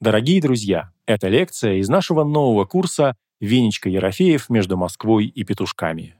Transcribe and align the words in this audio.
Дорогие 0.00 0.40
друзья, 0.40 0.92
это 1.06 1.26
лекция 1.26 1.74
из 1.74 1.88
нашего 1.88 2.22
нового 2.22 2.64
курса 2.64 3.16
«Венечка 3.40 3.88
Ерофеев 3.88 4.48
между 4.48 4.76
Москвой 4.76 5.26
и 5.26 5.42
петушками». 5.42 6.14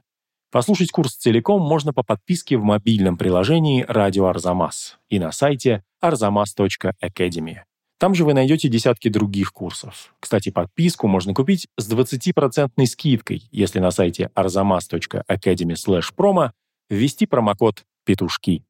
Послушать 0.51 0.91
курс 0.91 1.15
целиком 1.15 1.61
можно 1.61 1.93
по 1.93 2.03
подписке 2.03 2.57
в 2.57 2.63
мобильном 2.63 3.17
приложении 3.17 3.85
«Радио 3.87 4.25
Арзамас» 4.25 4.97
и 5.09 5.17
на 5.17 5.31
сайте 5.31 5.83
arzamas.academy. 6.03 7.59
Там 7.99 8.15
же 8.15 8.25
вы 8.25 8.33
найдете 8.33 8.67
десятки 8.67 9.07
других 9.07 9.53
курсов. 9.53 10.13
Кстати, 10.19 10.49
подписку 10.49 11.07
можно 11.07 11.33
купить 11.33 11.67
с 11.77 11.89
20% 11.89 12.85
скидкой, 12.85 13.47
если 13.49 13.79
на 13.79 13.91
сайте 13.91 14.29
arzamas.academy 14.35 16.01
promo 16.17 16.51
ввести 16.89 17.25
промокод 17.25 17.85
«Петушки». 18.03 18.65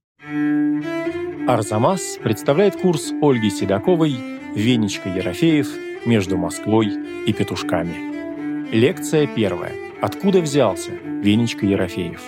Арзамас 1.47 2.19
представляет 2.21 2.79
курс 2.79 3.11
Ольги 3.23 3.49
Седоковой 3.49 4.38
«Венечка 4.55 5.09
Ерофеев 5.09 5.69
между 6.05 6.37
Москвой 6.37 6.87
и 7.25 7.33
петушками». 7.33 8.71
Лекция 8.71 9.27
первая. 9.27 9.73
Откуда 10.01 10.41
взялся 10.41 10.91
Венечка 10.91 11.65
Ерофеев? 11.65 12.21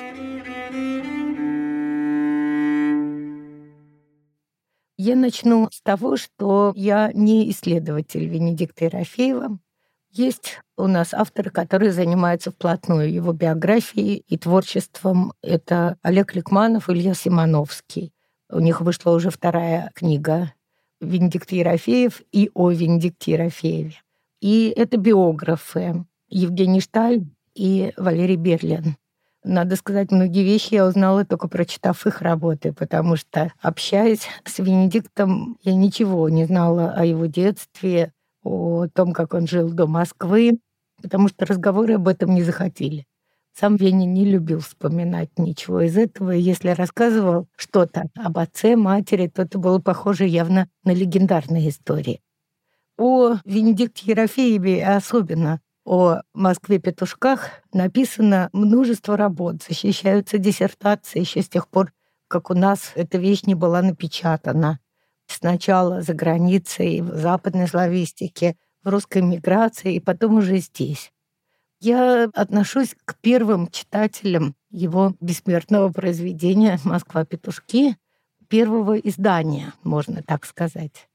Я 4.97 5.15
начну 5.15 5.67
с 5.71 5.81
того, 5.81 6.17
что 6.17 6.73
я 6.75 7.11
не 7.13 7.49
исследователь 7.49 8.27
Венедикта 8.27 8.85
Ерофеева. 8.85 9.59
Есть 10.11 10.59
у 10.77 10.87
нас 10.87 11.13
авторы, 11.13 11.49
которые 11.49 11.91
занимаются 11.91 12.51
вплотную 12.51 13.11
его 13.11 13.33
биографией 13.33 14.23
и 14.27 14.37
творчеством. 14.37 15.33
Это 15.41 15.97
Олег 16.01 16.35
Ликманов, 16.35 16.89
Илья 16.89 17.13
Симоновский. 17.13 18.13
У 18.49 18.59
них 18.59 18.81
вышла 18.81 19.11
уже 19.11 19.29
вторая 19.29 19.91
книга 19.95 20.53
«Венедикт 21.01 21.51
Ерофеев» 21.51 22.21
и 22.31 22.49
о 22.53 22.69
Венедикте 22.69 23.33
Ерофееве. 23.33 23.95
И 24.39 24.73
это 24.75 24.97
биографы 24.97 26.05
Евгений 26.29 26.79
Шталь 26.79 27.25
и 27.53 27.91
Валерий 27.97 28.37
Берлин. 28.37 28.95
Надо 29.43 29.75
сказать, 29.75 30.11
многие 30.11 30.43
вещи 30.43 30.75
я 30.75 30.85
узнала 30.85 31.25
только 31.25 31.47
прочитав 31.47 32.05
их 32.05 32.21
работы, 32.21 32.73
потому 32.73 33.15
что, 33.15 33.51
общаясь 33.59 34.27
с 34.45 34.59
Венедиктом, 34.59 35.57
я 35.63 35.73
ничего 35.73 36.29
не 36.29 36.45
знала 36.45 36.91
о 36.91 37.03
его 37.05 37.25
детстве, 37.25 38.13
о 38.43 38.87
том, 38.87 39.13
как 39.13 39.33
он 39.33 39.47
жил 39.47 39.71
до 39.71 39.87
Москвы, 39.87 40.59
потому 41.01 41.27
что 41.27 41.45
разговоры 41.45 41.95
об 41.95 42.07
этом 42.07 42.35
не 42.35 42.43
захотели. 42.43 43.07
Сам 43.53 43.75
Веня 43.75 44.05
не 44.05 44.25
любил 44.25 44.59
вспоминать 44.59 45.37
ничего 45.37 45.81
из 45.81 45.97
этого, 45.97 46.33
и 46.33 46.41
если 46.41 46.69
рассказывал 46.69 47.47
что-то 47.55 48.05
об 48.15 48.37
отце, 48.37 48.75
матери, 48.75 49.27
то 49.27 49.41
это 49.41 49.59
было 49.59 49.79
похоже 49.79 50.25
явно 50.25 50.69
на 50.83 50.93
легендарные 50.93 51.69
истории. 51.69 52.21
О 52.97 53.35
Венедикте 53.45 54.11
Ерофееве 54.11 54.85
особенно 54.85 55.59
о 55.83 56.21
Москве-петушках 56.33 57.49
написано 57.73 58.49
множество 58.53 59.17
работ, 59.17 59.63
защищаются 59.67 60.37
диссертации 60.37 61.19
еще 61.19 61.41
с 61.41 61.49
тех 61.49 61.67
пор, 61.67 61.91
как 62.27 62.49
у 62.49 62.53
нас 62.53 62.91
эта 62.95 63.17
вещь 63.17 63.43
не 63.43 63.55
была 63.55 63.81
напечатана. 63.81 64.79
Сначала 65.27 66.01
за 66.01 66.13
границей, 66.13 67.01
в 67.01 67.15
западной 67.15 67.67
славистике, 67.67 68.55
в 68.83 68.89
русской 68.89 69.21
миграции, 69.21 69.95
и 69.95 69.99
потом 69.99 70.35
уже 70.35 70.57
здесь. 70.57 71.10
Я 71.83 72.29
отношусь 72.35 72.95
к 73.05 73.15
первым 73.21 73.67
читателям 73.67 74.53
его 74.69 75.15
бессмертного 75.19 75.91
произведения 75.91 76.79
«Москва-петушки», 76.83 77.97
первого 78.47 78.99
издания, 78.99 79.73
можно 79.81 80.21
так 80.21 80.45
сказать. 80.45 81.09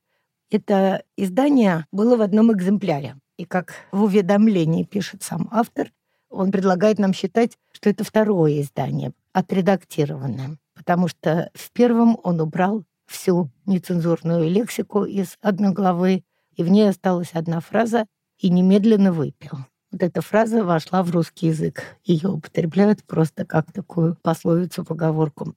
Это 0.50 1.05
издание 1.17 1.87
было 1.92 2.17
в 2.17 2.20
одном 2.20 2.53
экземпляре. 2.53 3.17
И 3.37 3.44
как 3.44 3.75
в 3.92 4.03
уведомлении 4.03 4.83
пишет 4.83 5.22
сам 5.22 5.48
автор, 5.53 5.92
он 6.31 6.50
предлагает 6.50 6.98
нам 6.98 7.12
считать, 7.12 7.56
что 7.70 7.89
это 7.89 8.03
второе 8.03 8.61
издание, 8.61 9.12
отредактированное, 9.33 10.59
потому 10.75 11.06
что 11.06 11.48
в 11.54 11.71
первом 11.71 12.19
он 12.25 12.41
убрал 12.41 12.83
всю 13.06 13.50
нецензурную 13.66 14.50
лексику 14.50 15.04
из 15.04 15.37
одной 15.43 15.72
главы, 15.72 16.25
и 16.56 16.65
в 16.65 16.69
ней 16.69 16.88
осталась 16.88 17.31
одна 17.34 17.60
фраза 17.60 18.06
«и 18.38 18.50
немедленно 18.50 19.12
выпил». 19.12 19.59
Вот 19.92 20.02
эта 20.02 20.20
фраза 20.20 20.64
вошла 20.64 21.02
в 21.02 21.10
русский 21.10 21.48
язык. 21.48 21.82
Ее 22.04 22.28
употребляют 22.30 23.04
просто 23.04 23.44
как 23.44 23.72
такую 23.72 24.16
пословицу, 24.22 24.84
поговорку. 24.84 25.54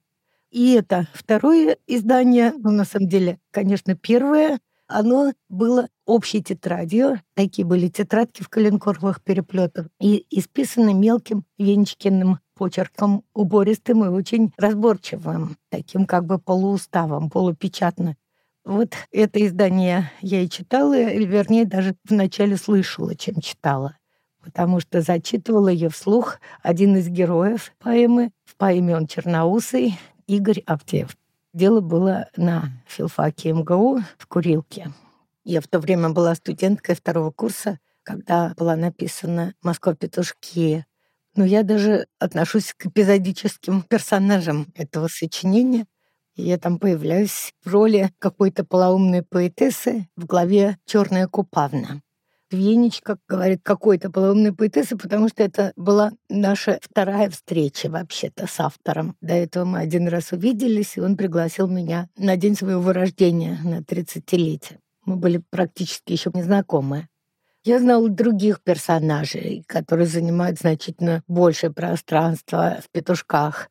И 0.50 0.72
это 0.72 1.06
второе 1.12 1.76
издание, 1.86 2.52
ну, 2.56 2.70
на 2.70 2.84
самом 2.84 3.08
деле, 3.08 3.38
конечно, 3.50 3.94
первое, 3.94 4.58
оно 4.88 5.32
было 5.48 5.88
общей 6.06 6.42
тетрадью. 6.42 7.20
Такие 7.34 7.64
были 7.66 7.88
тетрадки 7.88 8.42
в 8.42 8.48
коленкоровых 8.48 9.22
переплетах. 9.22 9.86
И 10.00 10.26
исписаны 10.30 10.94
мелким 10.94 11.44
венчкиным 11.58 12.38
почерком, 12.56 13.24
убористым 13.32 14.04
и 14.04 14.08
очень 14.08 14.52
разборчивым, 14.58 15.56
таким 15.70 16.06
как 16.06 16.26
бы 16.26 16.38
полууставом, 16.38 17.30
полупечатно. 17.30 18.16
Вот 18.64 18.94
это 19.12 19.44
издание 19.46 20.10
я 20.20 20.42
и 20.42 20.48
читала, 20.48 20.98
или 21.00 21.24
вернее 21.24 21.64
даже 21.64 21.94
вначале 22.04 22.56
слышала, 22.56 23.14
чем 23.14 23.40
читала 23.40 23.96
потому 24.42 24.80
что 24.80 25.00
зачитывал 25.00 25.68
ее 25.68 25.88
вслух 25.88 26.38
один 26.62 26.96
из 26.96 27.08
героев 27.08 27.72
поэмы. 27.78 28.32
В 28.44 28.56
поэме 28.56 28.96
он 28.96 29.06
черноусый, 29.06 29.98
Игорь 30.26 30.62
Авдеев. 30.66 31.16
Дело 31.52 31.80
было 31.80 32.28
на 32.36 32.70
филфаке 32.86 33.52
МГУ 33.52 34.00
в 34.18 34.26
Курилке. 34.28 34.92
Я 35.44 35.60
в 35.60 35.66
то 35.66 35.80
время 35.80 36.10
была 36.10 36.34
студенткой 36.34 36.94
второго 36.94 37.32
курса, 37.32 37.78
когда 38.04 38.54
была 38.56 38.76
написана 38.76 39.54
«Москва-петушки». 39.62 40.86
Но 41.36 41.44
я 41.44 41.62
даже 41.62 42.06
отношусь 42.18 42.74
к 42.76 42.86
эпизодическим 42.86 43.82
персонажам 43.82 44.66
этого 44.74 45.08
сочинения. 45.08 45.86
Я 46.36 46.58
там 46.58 46.78
появляюсь 46.78 47.52
в 47.64 47.72
роли 47.72 48.12
какой-то 48.18 48.64
полоумной 48.64 49.22
поэтессы 49.22 50.08
в 50.16 50.26
главе 50.26 50.78
«Черная 50.86 51.26
купавна». 51.26 52.02
Венечка, 52.50 53.18
говорит, 53.28 53.60
какой-то 53.62 54.10
полоумной 54.10 54.52
поэтессы, 54.52 54.96
потому 54.96 55.28
что 55.28 55.42
это 55.42 55.72
была 55.76 56.12
наша 56.28 56.78
вторая 56.82 57.30
встреча 57.30 57.88
вообще-то 57.88 58.46
с 58.46 58.58
автором. 58.58 59.16
До 59.20 59.34
этого 59.34 59.64
мы 59.64 59.78
один 59.78 60.08
раз 60.08 60.32
увиделись, 60.32 60.96
и 60.96 61.00
он 61.00 61.16
пригласил 61.16 61.68
меня 61.68 62.08
на 62.16 62.36
день 62.36 62.56
своего 62.56 62.92
рождения, 62.92 63.58
на 63.62 63.80
30-летие. 63.80 64.78
Мы 65.04 65.16
были 65.16 65.42
практически 65.50 66.12
еще 66.12 66.30
не 66.34 66.42
знакомы. 66.42 67.08
Я 67.62 67.78
знала 67.78 68.08
других 68.08 68.62
персонажей, 68.62 69.64
которые 69.66 70.06
занимают 70.06 70.58
значительно 70.58 71.22
большее 71.28 71.72
пространство 71.72 72.78
в 72.82 72.90
«Петушках». 72.90 73.68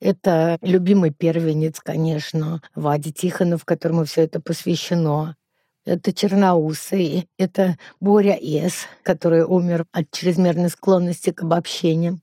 Это 0.00 0.58
любимый 0.62 1.12
первенец, 1.12 1.80
конечно, 1.80 2.60
Вадя 2.74 3.12
Тихонов, 3.12 3.64
которому 3.64 4.04
все 4.04 4.22
это 4.22 4.40
посвящено 4.40 5.36
это 5.84 6.12
Черноусый, 6.12 7.28
это 7.38 7.76
Боря 8.00 8.38
С., 8.40 8.86
который 9.02 9.44
умер 9.44 9.86
от 9.92 10.10
чрезмерной 10.10 10.70
склонности 10.70 11.30
к 11.30 11.42
обобщениям. 11.42 12.20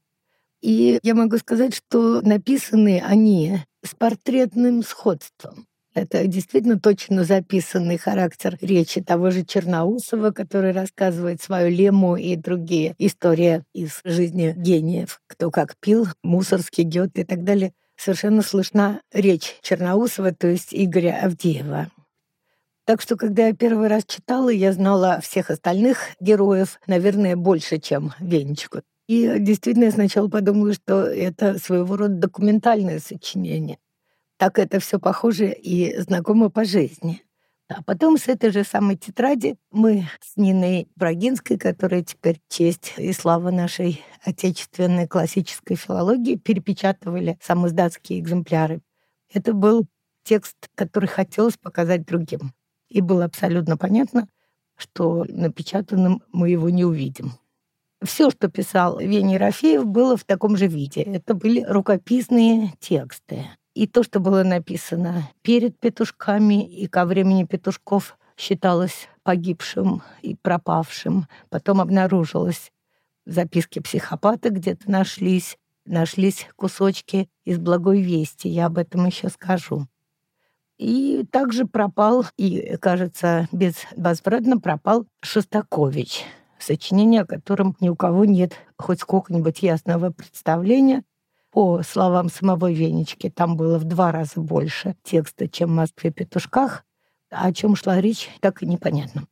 И 0.62 1.00
я 1.04 1.16
могу 1.16 1.38
сказать, 1.38 1.74
что 1.74 2.22
написаны 2.22 3.02
они 3.06 3.60
с 3.84 3.96
портретным 3.96 4.84
сходством. 4.84 5.66
Это 5.96 6.28
действительно 6.28 6.80
точно 6.80 7.24
записанный 7.24 7.98
характер 7.98 8.58
речи 8.62 9.02
того 9.02 9.32
же 9.32 9.44
Черноусова, 9.44 10.32
который 10.32 10.72
рассказывает 10.72 11.42
свою 11.42 11.70
лему 11.76 12.16
и 12.16 12.36
другие 12.36 12.94
истории 13.00 13.64
из 13.74 14.00
жизни 14.04 14.54
гениев. 14.56 15.20
Кто 15.28 15.50
как 15.50 15.76
пил, 15.80 16.08
Мусорский, 16.24 16.84
Гёте 16.84 17.22
и 17.22 17.24
так 17.24 17.44
далее. 17.44 17.74
Совершенно 17.98 18.42
слышна 18.42 19.02
речь 19.12 19.58
Черноусова, 19.62 20.32
то 20.32 20.48
есть 20.48 20.70
Игоря 20.72 21.22
Авдеева. 21.24 21.90
Так 22.90 23.04
что, 23.04 23.18
когда 23.18 23.46
я 23.46 23.54
первый 23.54 23.88
раз 23.88 24.04
читала, 24.04 24.50
я 24.50 24.74
знала 24.74 25.20
всех 25.22 25.52
остальных 25.52 26.16
героев, 26.20 26.80
наверное, 26.88 27.36
больше, 27.36 27.78
чем 27.78 28.14
Венечку. 28.20 28.82
И 29.08 29.36
действительно, 29.38 29.84
я 29.84 29.92
сначала 29.92 30.28
подумала, 30.28 30.74
что 30.74 31.04
это 31.04 31.60
своего 31.60 31.98
рода 31.98 32.16
документальное 32.16 32.98
сочинение. 32.98 33.78
Так 34.38 34.58
это 34.58 34.80
все 34.80 34.98
похоже 34.98 35.52
и 35.52 36.00
знакомо 36.00 36.50
по 36.50 36.66
жизни. 36.66 37.22
А 37.68 37.84
потом 37.84 38.18
с 38.18 38.28
этой 38.28 38.50
же 38.50 38.64
самой 38.64 38.98
тетради 38.98 39.58
мы 39.70 40.08
с 40.20 40.36
Ниной 40.36 40.88
Брагинской, 40.96 41.60
которая 41.60 42.02
теперь 42.02 42.42
честь 42.50 42.96
и 42.98 43.14
слава 43.14 43.52
нашей 43.52 44.04
отечественной 44.26 45.08
классической 45.08 45.76
филологии, 45.76 46.38
перепечатывали 46.38 47.38
самоиздатские 47.40 48.20
экземпляры. 48.20 48.82
Это 49.32 49.54
был 49.54 49.86
текст, 50.24 50.56
который 50.74 51.06
хотелось 51.06 51.56
показать 51.56 52.04
другим 52.08 52.52
и 52.90 53.02
было 53.02 53.26
абсолютно 53.26 53.78
понятно, 53.78 54.28
что 54.76 55.26
напечатанным 55.28 56.24
мы 56.32 56.50
его 56.50 56.70
не 56.70 56.86
увидим. 56.86 57.34
Все, 58.02 58.30
что 58.30 58.48
писал 58.48 59.00
Веня 59.00 59.36
Ерофеев, 59.36 59.86
было 59.86 60.16
в 60.16 60.24
таком 60.24 60.56
же 60.56 60.68
виде. 60.68 61.02
Это 61.02 61.34
были 61.34 61.64
рукописные 61.68 62.74
тексты. 62.80 63.46
И 63.74 63.88
то, 63.88 64.04
что 64.04 64.20
было 64.20 64.44
написано 64.44 65.30
перед 65.42 65.78
петушками 65.80 66.68
и 66.68 66.88
ко 66.88 67.06
времени 67.06 67.44
петушков, 67.44 68.18
считалось 68.38 69.10
погибшим 69.24 70.02
и 70.22 70.36
пропавшим. 70.36 71.28
Потом 71.50 71.82
обнаружилось 71.82 72.72
записки 73.26 73.80
психопата 73.80 74.50
где-то 74.50 74.90
нашлись, 74.90 75.58
нашлись 75.86 76.48
кусочки 76.56 77.30
из 77.44 77.58
«Благой 77.58 78.02
вести», 78.02 78.48
я 78.48 78.68
об 78.68 78.78
этом 78.78 79.06
еще 79.06 79.30
скажу. 79.30 79.88
И 80.80 81.26
также 81.30 81.66
пропал, 81.66 82.26
и, 82.38 82.78
кажется, 82.78 83.50
безвозвратно 83.52 84.60
пропал 84.60 85.06
Шостакович, 85.22 86.24
сочинение, 86.58 87.22
о 87.22 87.26
котором 87.26 87.76
ни 87.82 87.90
у 87.90 87.98
кого 87.98 88.24
нет 88.24 88.54
хоть 88.78 89.02
сколько-нибудь 89.02 89.62
ясного 89.62 90.12
представления. 90.12 91.04
По 91.52 91.82
словам 91.84 92.30
самого 92.30 92.72
Венечки, 92.72 93.30
там 93.30 93.58
было 93.58 93.78
в 93.78 93.84
два 93.84 94.14
раза 94.14 94.40
больше 94.40 94.96
текста, 95.04 95.50
чем 95.50 95.72
в 95.72 95.74
«Москве-петушках», 95.74 96.86
о 97.30 97.52
чем 97.52 97.76
шла 97.76 98.00
речь, 98.00 98.30
так 98.40 98.64
и 98.64 98.66
непонятно. 98.66 99.28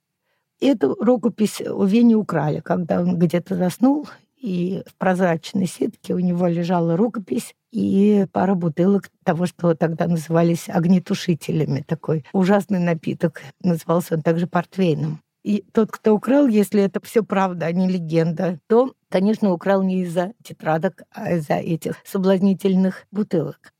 Эту 0.60 0.96
рукопись 0.96 1.62
у 1.62 1.86
Вени 1.86 2.16
украли, 2.16 2.60
когда 2.60 3.00
он 3.00 3.18
где-то 3.18 3.56
заснул, 3.56 4.10
и 4.48 4.82
в 4.86 4.96
прозрачной 4.96 5.68
сетке 5.68 6.14
у 6.14 6.20
него 6.20 6.48
лежала 6.48 6.96
рукопись 6.96 7.54
и 7.74 8.26
пара 8.32 8.56
бутылок 8.56 9.10
того, 9.26 9.46
что 9.46 9.76
тогда 9.76 10.08
назывались 10.08 10.70
огнетушителями. 10.70 11.84
Такой 11.86 12.24
ужасный 12.32 12.80
напиток. 12.80 13.42
Назывался 13.62 14.16
он 14.16 14.22
также 14.22 14.48
портвейном. 14.48 15.20
И 15.44 15.66
тот, 15.74 15.92
кто 15.92 16.14
украл, 16.14 16.48
если 16.48 16.82
это 16.82 17.02
все 17.04 17.24
правда, 17.24 17.66
а 17.66 17.74
не 17.74 17.90
легенда, 17.90 18.60
то, 18.68 18.94
конечно, 19.10 19.52
украл 19.52 19.84
не 19.84 20.04
из-за 20.04 20.32
тетрадок, 20.44 21.04
а 21.12 21.34
из-за 21.34 21.56
этих 21.56 21.98
соблазнительных 22.06 23.06
бутылок. 23.12 23.74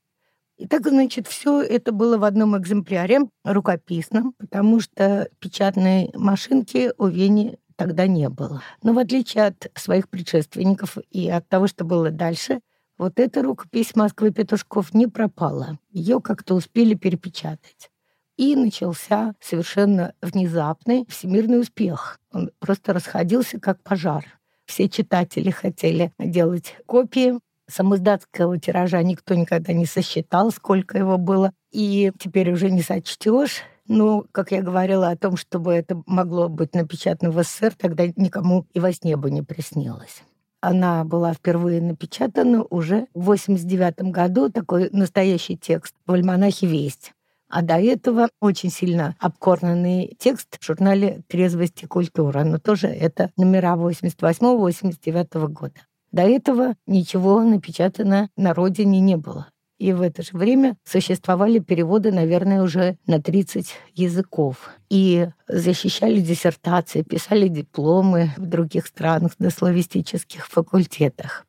И 0.58 0.66
так, 0.66 0.86
значит, 0.86 1.26
все 1.26 1.62
это 1.62 1.92
было 1.92 2.18
в 2.18 2.24
одном 2.24 2.58
экземпляре, 2.58 3.20
рукописном, 3.42 4.34
потому 4.38 4.80
что 4.80 5.30
печатной 5.38 6.10
машинки 6.14 6.92
у 6.98 7.06
Вени 7.06 7.58
тогда 7.78 8.08
не 8.08 8.28
было. 8.28 8.60
Но 8.82 8.92
в 8.92 8.98
отличие 8.98 9.46
от 9.46 9.70
своих 9.74 10.08
предшественников 10.08 10.98
и 11.10 11.30
от 11.30 11.48
того, 11.48 11.68
что 11.68 11.84
было 11.84 12.10
дальше, 12.10 12.60
вот 12.98 13.20
эта 13.20 13.42
рукопись 13.42 13.94
Москвы 13.94 14.32
Петушков 14.32 14.92
не 14.92 15.06
пропала. 15.06 15.78
Ее 15.90 16.20
как-то 16.20 16.54
успели 16.54 16.94
перепечатать. 16.94 17.90
И 18.36 18.56
начался 18.56 19.34
совершенно 19.40 20.12
внезапный 20.20 21.06
всемирный 21.08 21.60
успех. 21.60 22.18
Он 22.32 22.50
просто 22.58 22.92
расходился 22.92 23.60
как 23.60 23.82
пожар. 23.82 24.26
Все 24.64 24.88
читатели 24.88 25.50
хотели 25.50 26.12
делать 26.18 26.76
копии, 26.86 27.38
Самоздатского 27.68 28.58
тиража 28.58 29.02
никто 29.02 29.34
никогда 29.34 29.72
не 29.72 29.84
сосчитал, 29.84 30.50
сколько 30.50 30.96
его 30.98 31.18
было. 31.18 31.52
И 31.70 32.12
теперь 32.18 32.50
уже 32.50 32.70
не 32.70 32.82
сочтешь. 32.82 33.62
Ну, 33.88 34.26
как 34.32 34.52
я 34.52 34.62
говорила 34.62 35.08
о 35.08 35.16
том, 35.16 35.38
чтобы 35.38 35.72
это 35.72 36.02
могло 36.06 36.50
быть 36.50 36.74
напечатано 36.74 37.30
в 37.30 37.42
СССР, 37.42 37.74
тогда 37.76 38.04
никому 38.16 38.66
и 38.74 38.80
во 38.80 38.92
сне 38.92 39.16
бы 39.16 39.30
не 39.30 39.42
приснилось. 39.42 40.22
Она 40.60 41.04
была 41.04 41.32
впервые 41.32 41.80
напечатана 41.80 42.64
уже 42.68 43.06
в 43.14 43.24
89 43.24 44.12
году, 44.12 44.50
такой 44.50 44.90
настоящий 44.92 45.56
текст 45.56 45.94
в 46.06 46.12
альманахе 46.12 46.66
«Весть». 46.66 47.12
А 47.48 47.62
до 47.62 47.76
этого 47.76 48.28
очень 48.40 48.70
сильно 48.70 49.16
обкорнанный 49.20 50.14
текст 50.18 50.58
в 50.60 50.64
журнале 50.66 51.22
«Трезвость 51.28 51.82
и 51.82 51.86
культура». 51.86 52.44
Но 52.44 52.58
тоже 52.58 52.88
это 52.88 53.30
номера 53.38 53.74
88-89 53.76 55.48
года. 55.48 55.80
До 56.12 56.22
этого 56.22 56.74
ничего 56.86 57.42
напечатано 57.42 58.28
на 58.36 58.52
родине 58.52 59.00
не 59.00 59.16
было. 59.16 59.48
И 59.78 59.92
в 59.92 60.02
это 60.02 60.22
же 60.22 60.30
время 60.32 60.76
существовали 60.84 61.60
переводы, 61.60 62.10
наверное, 62.10 62.62
уже 62.62 62.98
на 63.06 63.22
30 63.22 63.72
языков. 63.94 64.70
И 64.90 65.28
защищали 65.46 66.20
диссертации, 66.20 67.02
писали 67.02 67.46
дипломы 67.46 68.32
в 68.36 68.46
других 68.46 68.86
странах 68.86 69.32
на 69.38 69.50
славистических 69.50 70.46
факультетах. 70.48 71.46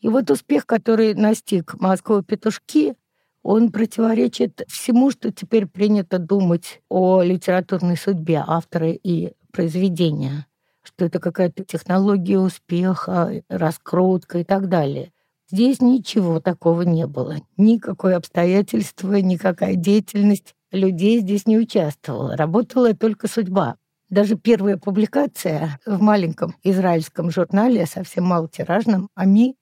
И 0.00 0.08
вот 0.08 0.30
успех, 0.30 0.66
который 0.66 1.14
настиг 1.14 1.80
Москву 1.80 2.22
петушки, 2.22 2.94
он 3.42 3.72
противоречит 3.72 4.62
всему, 4.68 5.10
что 5.10 5.32
теперь 5.32 5.66
принято 5.66 6.18
думать 6.18 6.82
о 6.90 7.22
литературной 7.22 7.96
судьбе 7.96 8.44
автора 8.46 8.90
и 8.90 9.32
произведения 9.50 10.46
что 10.86 11.04
это 11.04 11.18
какая-то 11.18 11.64
технология 11.64 12.38
успеха, 12.38 13.42
раскрутка 13.48 14.38
и 14.38 14.44
так 14.44 14.68
далее. 14.68 15.12
Здесь 15.50 15.80
ничего 15.80 16.40
такого 16.40 16.82
не 16.82 17.06
было. 17.06 17.36
Никакое 17.56 18.16
обстоятельство, 18.16 19.14
никакая 19.14 19.76
деятельность 19.76 20.54
людей 20.72 21.20
здесь 21.20 21.46
не 21.46 21.58
участвовала. 21.58 22.36
Работала 22.36 22.94
только 22.94 23.28
судьба. 23.28 23.76
Даже 24.08 24.36
первая 24.36 24.76
публикация 24.76 25.80
в 25.86 26.00
маленьком 26.00 26.54
израильском 26.62 27.30
журнале, 27.30 27.86
совсем 27.86 28.24
малотиражном, 28.24 29.08
АМИ, 29.14 29.56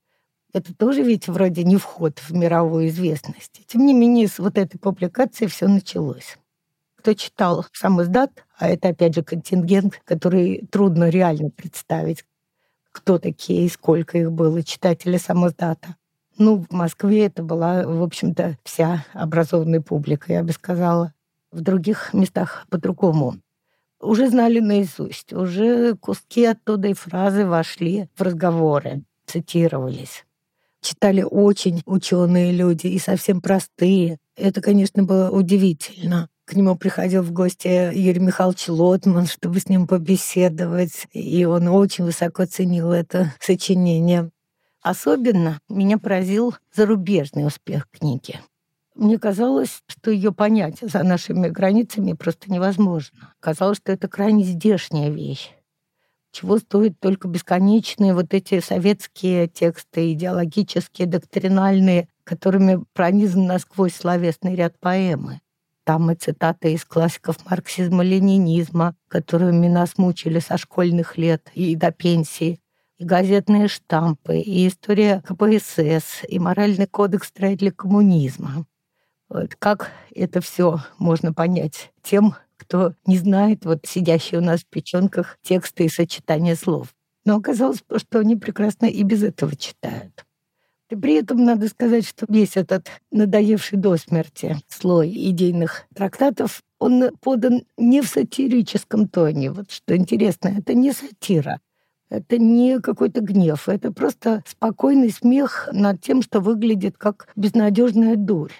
это 0.53 0.75
тоже 0.75 1.03
ведь 1.03 1.29
вроде 1.29 1.65
не 1.65 1.77
вход 1.77 2.19
в 2.19 2.33
мировую 2.33 2.89
известность. 2.89 3.63
Тем 3.67 3.85
не 3.87 3.93
менее, 3.93 4.29
с 4.29 4.39
вот 4.39 4.57
этой 4.57 4.79
публикацией 4.79 5.51
все 5.51 5.67
началось 5.67 6.37
кто 7.05 7.13
читал 7.13 7.67
сам 7.75 8.01
издат, 8.01 8.31
а 8.57 8.71
это, 8.71 8.89
опять 8.89 9.15
же, 9.15 9.23
контингент, 9.23 10.01
который 10.07 10.67
трудно 10.73 11.11
реально 11.11 11.51
представить, 11.51 12.25
кто 12.95 13.19
такие 13.19 13.67
и 13.67 13.69
сколько 13.69 14.17
их 14.17 14.31
было, 14.31 14.63
читатели 14.63 15.17
сам 15.17 15.47
издата. 15.49 15.97
Ну, 16.39 16.65
в 16.69 16.73
Москве 16.73 17.27
это 17.27 17.43
была, 17.43 17.83
в 17.85 18.03
общем-то, 18.03 18.57
вся 18.63 19.05
образованная 19.13 19.81
публика, 19.81 20.33
я 20.33 20.43
бы 20.43 20.53
сказала. 20.53 21.13
В 21.51 21.61
других 21.61 22.15
местах 22.15 22.67
по-другому. 22.71 23.39
Уже 24.01 24.29
знали 24.29 24.61
наизусть, 24.61 25.33
уже 25.33 25.97
куски 25.97 26.45
оттуда 26.45 26.89
и 26.89 26.95
фразы 26.95 27.47
вошли 27.47 28.09
в 28.15 28.23
разговоры, 28.23 29.03
цитировались. 29.27 30.25
Читали 30.81 31.23
очень 31.29 31.83
ученые 31.87 32.53
люди 32.53 32.87
и 32.89 32.99
совсем 32.99 33.41
простые. 33.41 34.19
Это, 34.37 34.61
конечно, 34.61 35.03
было 35.03 35.31
удивительно. 35.31 36.29
К 36.45 36.55
нему 36.55 36.77
приходил 36.77 37.23
в 37.23 37.33
гости 37.33 37.95
Юрий 37.95 38.21
Михайлович 38.21 38.69
Лотман, 38.69 39.27
чтобы 39.27 39.61
с 39.61 39.69
ним 39.69 39.87
побеседовать, 39.87 41.07
и 41.13 41.45
он 41.47 41.69
очень 41.69 42.05
высоко 42.05 42.45
ценил 42.45 42.93
это 42.93 43.33
сочинение. 43.41 44.31
Особенно 44.83 45.59
меня 45.71 45.97
поразил 45.97 46.55
зарубежный 46.75 47.47
успех 47.47 47.89
книги. 47.91 48.41
Мне 48.95 49.19
казалось, 49.19 49.83
что 49.87 50.11
ее 50.11 50.33
понять 50.33 50.81
за 50.83 51.03
нашими 51.03 51.49
границами 51.49 52.13
просто 52.13 52.53
невозможно. 52.53 53.33
Казалось, 53.41 53.79
что 53.79 53.93
это 53.93 54.07
крайне 54.07 54.45
здешняя 54.45 55.09
вещь. 55.09 55.51
Чего 56.31 56.59
стоят 56.59 57.01
только 57.01 57.27
бесконечные 57.27 58.13
вот 58.13 58.35
эти 58.35 58.61
советские 58.61 59.49
тексты, 59.49 60.13
идеологические, 60.13 61.07
доктринальные, 61.07 62.09
которыми 62.23 62.85
пронизан 62.93 63.47
насквозь 63.47 63.95
словесный 63.95 64.55
ряд 64.55 64.79
поэмы. 64.79 65.41
Там 65.85 66.11
и 66.11 66.15
цитаты 66.15 66.73
из 66.73 66.85
классиков 66.85 67.37
марксизма-ленинизма, 67.45 68.95
которыми 69.09 69.69
нас 69.69 69.99
мучили 69.99 70.39
со 70.39 70.57
школьных 70.57 71.19
лет 71.19 71.51
и 71.55 71.77
до 71.77 71.93
пенсии, 71.93 72.59
и 72.97 73.05
газетные 73.05 73.69
штампы, 73.69 74.39
и 74.39 74.67
история 74.67 75.23
КПСС, 75.27 76.25
и 76.27 76.39
моральный 76.39 76.87
кодекс 76.87 77.29
строителей 77.29 77.71
коммунизма. 77.71 78.67
Вот 79.29 79.55
как 79.57 79.91
это 80.15 80.41
все 80.41 80.81
можно 80.99 81.35
понять 81.35 81.93
тем, 82.03 82.35
кто 82.57 82.95
не 83.07 83.19
знает 83.19 83.67
вот 83.67 83.81
сидящие 83.85 84.41
у 84.41 84.45
нас 84.45 84.61
в 84.61 84.67
печенках 84.67 85.39
тексты 85.43 85.85
и 85.85 85.89
сочетания 85.89 86.55
слов. 86.55 86.95
Но 87.27 87.37
оказалось, 87.37 87.83
что 87.97 88.21
они 88.21 88.37
прекрасно 88.37 88.87
и 88.87 89.03
без 89.03 89.23
этого 89.23 89.55
читают. 89.57 90.25
И 90.91 90.97
при 90.97 91.15
этом 91.15 91.45
надо 91.45 91.69
сказать, 91.69 92.07
что 92.07 92.27
весь 92.29 92.57
этот 92.57 92.89
надоевший 93.11 93.79
до 93.79 93.97
смерти 93.97 94.57
слой 94.69 95.11
идейных 95.11 95.85
трактатов, 95.95 96.63
он 96.79 97.11
подан 97.21 97.63
не 97.79 98.03
в 98.03 98.07
сатирическом 98.07 99.09
тоне. 99.09 99.51
Вот 99.51 99.71
что 99.71 99.97
интересно, 99.97 100.49
это 100.59 100.75
не 100.75 100.93
сатира. 100.93 101.61
Это 102.11 102.39
не 102.39 102.81
какой-то 102.81 103.23
гнев, 103.23 103.69
это 103.69 103.91
просто 103.91 104.45
спокойный 104.47 105.11
смех 105.11 105.69
над 105.73 106.01
тем, 106.03 106.23
что 106.23 106.41
выглядит 106.41 106.99
как 106.99 107.29
безнадежная 107.35 108.17
дурь. 108.17 108.53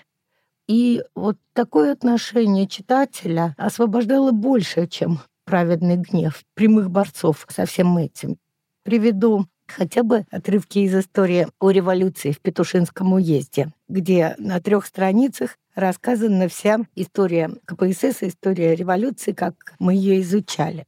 И 0.67 1.03
вот 1.15 1.37
такое 1.53 1.93
отношение 1.93 2.67
читателя 2.67 3.55
освобождало 3.59 4.33
больше, 4.33 4.87
чем 4.87 5.21
праведный 5.45 5.97
гнев 5.97 6.43
прямых 6.55 6.91
борцов 6.91 7.47
со 7.51 7.67
всем 7.67 7.97
этим. 7.99 8.39
Приведу 8.83 9.47
хотя 9.67 10.03
бы 10.03 10.27
отрывки 10.31 10.81
из 10.81 10.95
истории 10.95 11.47
о 11.61 11.71
революции 11.71 12.33
в 12.33 12.41
Петушинском 12.41 13.13
уезде, 13.13 13.73
где 13.89 14.35
на 14.39 14.61
трех 14.61 14.87
страницах 14.87 15.59
рассказана 15.75 16.49
вся 16.49 16.81
история 16.95 17.51
КПСС, 17.65 18.23
история 18.23 18.75
революции, 18.75 19.33
как 19.33 19.75
мы 19.79 19.95
ее 19.95 20.21
изучали. 20.21 20.87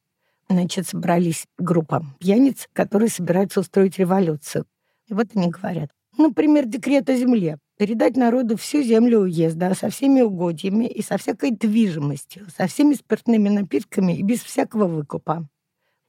Значит, 0.48 0.86
собрались 0.86 1.46
группа 1.58 2.04
пьяниц, 2.20 2.68
которые 2.72 3.08
собираются 3.08 3.60
устроить 3.60 3.98
революцию. 3.98 4.64
И 5.08 5.14
вот 5.14 5.28
они 5.34 5.48
говорят, 5.48 5.90
например, 6.16 6.66
декрет 6.66 7.08
о 7.10 7.16
земле. 7.16 7.58
передать 7.78 8.16
народу 8.16 8.56
всю 8.56 8.82
землю 8.82 9.20
уезда 9.20 9.74
со 9.74 9.90
всеми 9.90 10.22
угодьями 10.22 10.86
и 10.86 11.02
со 11.02 11.18
всякой 11.18 11.50
движимостью, 11.50 12.46
со 12.56 12.66
всеми 12.66 12.94
спиртными 12.94 13.50
напитками 13.50 14.16
и 14.16 14.22
без 14.22 14.40
всякого 14.40 14.86
выкупа. 14.86 15.46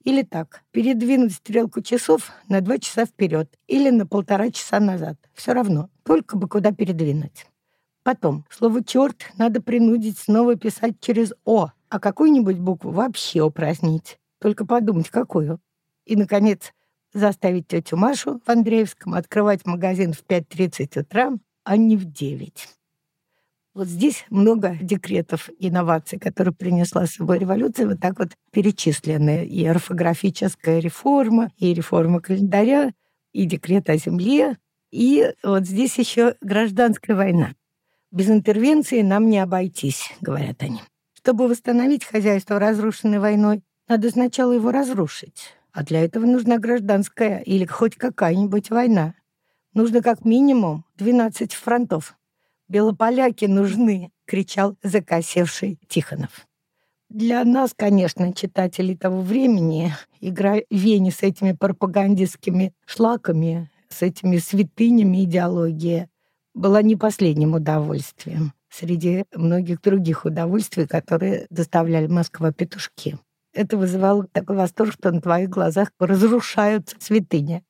Или 0.08 0.22
так, 0.22 0.64
передвинуть 0.72 1.34
стрелку 1.34 1.82
часов 1.82 2.32
на 2.48 2.62
два 2.62 2.78
часа 2.78 3.06
вперед 3.06 3.54
или 3.68 3.90
на 3.90 4.08
полтора 4.08 4.52
часа 4.52 4.80
назад. 4.80 5.18
Все 5.34 5.52
равно, 5.52 5.90
только 6.04 6.38
бы 6.38 6.48
куда 6.48 6.72
передвинуть. 6.72 7.46
Потом, 8.04 8.46
слово 8.50 8.86
«черт» 8.86 9.30
надо 9.38 9.62
принудить 9.62 10.18
снова 10.18 10.56
писать 10.56 11.02
через 11.02 11.34
«о», 11.44 11.72
а 11.90 12.00
какую-нибудь 12.00 12.58
букву 12.58 12.92
вообще 12.92 13.42
упразднить. 13.42 14.18
Только 14.40 14.66
подумать, 14.66 15.10
какую. 15.10 15.60
И, 16.06 16.16
наконец, 16.16 16.72
заставить 17.14 17.68
тетю 17.68 17.98
Машу 17.98 18.40
в 18.46 18.50
Андреевском 18.50 19.14
открывать 19.14 19.66
магазин 19.66 20.14
в 20.14 20.24
5.30 20.24 21.02
утра, 21.02 21.34
а 21.66 21.76
не 21.76 21.98
в 21.98 22.06
9. 22.06 22.77
Вот 23.78 23.90
здесь 23.90 24.26
много 24.32 24.76
декретов 24.82 25.52
инноваций, 25.60 26.18
которые 26.18 26.52
принесла 26.52 27.06
с 27.06 27.12
собой 27.12 27.38
революция, 27.38 27.88
вот 27.88 28.00
так 28.00 28.18
вот 28.18 28.30
перечислены. 28.52 29.46
И 29.46 29.64
орфографическая 29.68 30.80
реформа, 30.80 31.52
и 31.60 31.76
реформа 31.76 32.20
календаря, 32.20 32.92
и 33.34 33.46
декрет 33.46 33.88
о 33.92 33.98
земле, 33.98 34.58
и 34.90 35.32
вот 35.44 35.68
здесь 35.68 35.96
еще 36.00 36.34
гражданская 36.42 37.16
война. 37.16 37.52
Без 38.10 38.32
интервенции 38.32 39.04
нам 39.04 39.30
не 39.30 39.38
обойтись, 39.38 40.12
говорят 40.22 40.64
они. 40.64 40.82
Чтобы 41.14 41.48
восстановить 41.48 42.04
хозяйство, 42.04 42.58
разрушенное 42.58 43.20
войной, 43.20 43.62
надо 43.88 44.10
сначала 44.10 44.54
его 44.54 44.72
разрушить. 44.72 45.54
А 45.72 45.84
для 45.84 46.04
этого 46.04 46.26
нужна 46.26 46.58
гражданская 46.58 47.42
или 47.42 47.66
хоть 47.68 47.96
какая-нибудь 47.96 48.72
война. 48.72 49.14
Нужно 49.76 50.02
как 50.02 50.26
минимум 50.26 50.84
12 50.96 51.54
фронтов. 51.54 52.18
«Белополяки 52.68 53.46
нужны!»— 53.46 54.12
кричал 54.26 54.76
закосевший 54.84 55.80
Тихонов. 55.88 56.48
Для 57.10 57.46
нас, 57.46 57.74
конечно, 57.74 58.34
читателей 58.34 58.98
того 58.98 59.22
времени, 59.22 59.94
игра 60.20 60.58
Вени 60.70 61.10
с 61.10 61.24
этими 61.24 61.54
пропагандистскими 61.54 62.74
шлаками, 62.86 63.72
с 63.88 64.02
этими 64.02 64.38
святынями 64.38 65.24
идеологии, 65.24 66.10
была 66.54 66.82
не 66.82 66.98
последним 66.98 67.54
удовольствием 67.54 68.52
среди 68.70 69.24
многих 69.34 69.82
других 69.82 70.26
удовольствий, 70.26 70.86
которые 70.86 71.48
доставляли 71.50 72.08
Москва 72.08 72.52
петушки. 72.52 73.18
Это 73.54 73.78
вызывало 73.78 74.28
такой 74.28 74.58
восторг, 74.58 74.92
что 74.92 75.12
на 75.12 75.22
твоих 75.22 75.50
глазах 75.50 75.92
разрушаются 76.00 76.98
святыни 77.00 77.64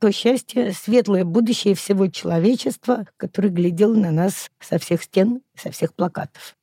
то 0.00 0.12
счастье, 0.12 0.72
светлое 0.72 1.24
будущее 1.24 1.74
всего 1.74 2.08
человечества, 2.08 3.06
которое 3.16 3.48
глядело 3.48 3.94
на 3.94 4.10
нас 4.10 4.50
со 4.60 4.78
всех 4.78 5.02
стен, 5.02 5.40
со 5.56 5.70
всех 5.70 5.94
плакатов. 5.94 6.56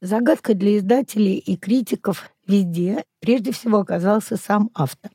Загадкой 0.00 0.54
для 0.54 0.78
издателей 0.78 1.36
и 1.36 1.56
критиков 1.56 2.30
везде 2.46 3.04
прежде 3.20 3.52
всего 3.52 3.78
оказался 3.78 4.36
сам 4.36 4.70
автор. 4.74 5.10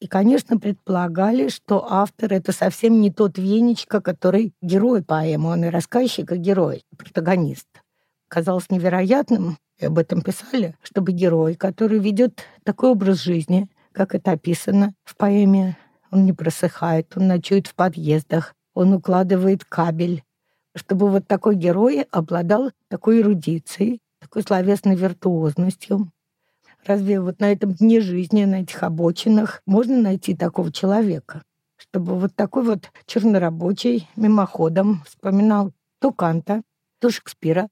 И, 0.00 0.08
конечно, 0.08 0.58
предполагали, 0.58 1.48
что 1.48 1.86
автор— 1.88 2.32
это 2.34 2.52
совсем 2.52 3.00
не 3.00 3.12
тот 3.12 3.38
Венечка, 3.38 4.00
который 4.00 4.52
герой 4.60 5.02
поэмы, 5.02 5.50
он 5.50 5.64
и 5.64 5.68
рассказчик, 5.68 6.32
и 6.32 6.36
герой, 6.36 6.84
протагонист. 6.96 7.68
Казалось 8.26 8.68
невероятным, 8.68 9.58
и 9.78 9.86
об 9.86 9.98
этом 9.98 10.20
писали, 10.20 10.74
чтобы 10.82 11.12
герой, 11.12 11.54
который 11.54 11.98
ведет 11.98 12.44
такой 12.64 12.90
образ 12.90 13.22
жизни, 13.22 13.68
как 13.92 14.14
это 14.14 14.32
описано 14.32 14.94
в 15.04 15.16
поэме 15.16 15.76
он 16.12 16.26
не 16.26 16.32
просыхает, 16.32 17.16
он 17.16 17.26
ночует 17.26 17.66
в 17.66 17.74
подъездах, 17.74 18.54
он 18.74 18.92
укладывает 18.92 19.64
кабель. 19.64 20.22
Чтобы 20.76 21.10
вот 21.10 21.26
такой 21.26 21.56
герой 21.56 22.06
обладал 22.10 22.70
такой 22.88 23.20
эрудицией, 23.20 24.00
такой 24.20 24.42
словесной 24.42 24.94
виртуозностью. 24.94 26.10
Разве 26.86 27.20
вот 27.20 27.40
на 27.40 27.52
этом 27.52 27.72
дне 27.72 28.00
жизни, 28.00 28.44
на 28.44 28.62
этих 28.62 28.82
обочинах 28.82 29.62
можно 29.66 30.00
найти 30.00 30.34
такого 30.34 30.70
человека? 30.70 31.42
Чтобы 31.76 32.18
вот 32.18 32.34
такой 32.34 32.64
вот 32.64 32.90
чернорабочий 33.06 34.08
мимоходом 34.16 35.02
вспоминал 35.06 35.72
то 35.98 36.12
Канта, 36.12 36.62
то 37.00 37.10
Шекспира, 37.10 37.68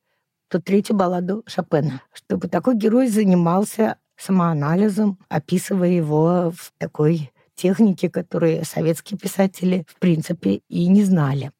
то 0.49 0.61
третью 0.61 0.97
балладу 0.97 1.42
Шопена. 1.47 2.02
Чтобы 2.12 2.49
такой 2.49 2.76
герой 2.76 3.09
занимался 3.09 3.97
самоанализом, 4.16 5.18
описывая 5.28 5.90
его 5.90 6.52
в 6.54 6.73
такой 6.78 7.32
техники, 7.61 8.09
которые 8.09 8.64
советские 8.64 9.19
писатели, 9.19 9.85
в 9.87 9.99
принципе, 9.99 10.62
и 10.69 10.87
не 10.87 11.05
знали. 11.05 11.52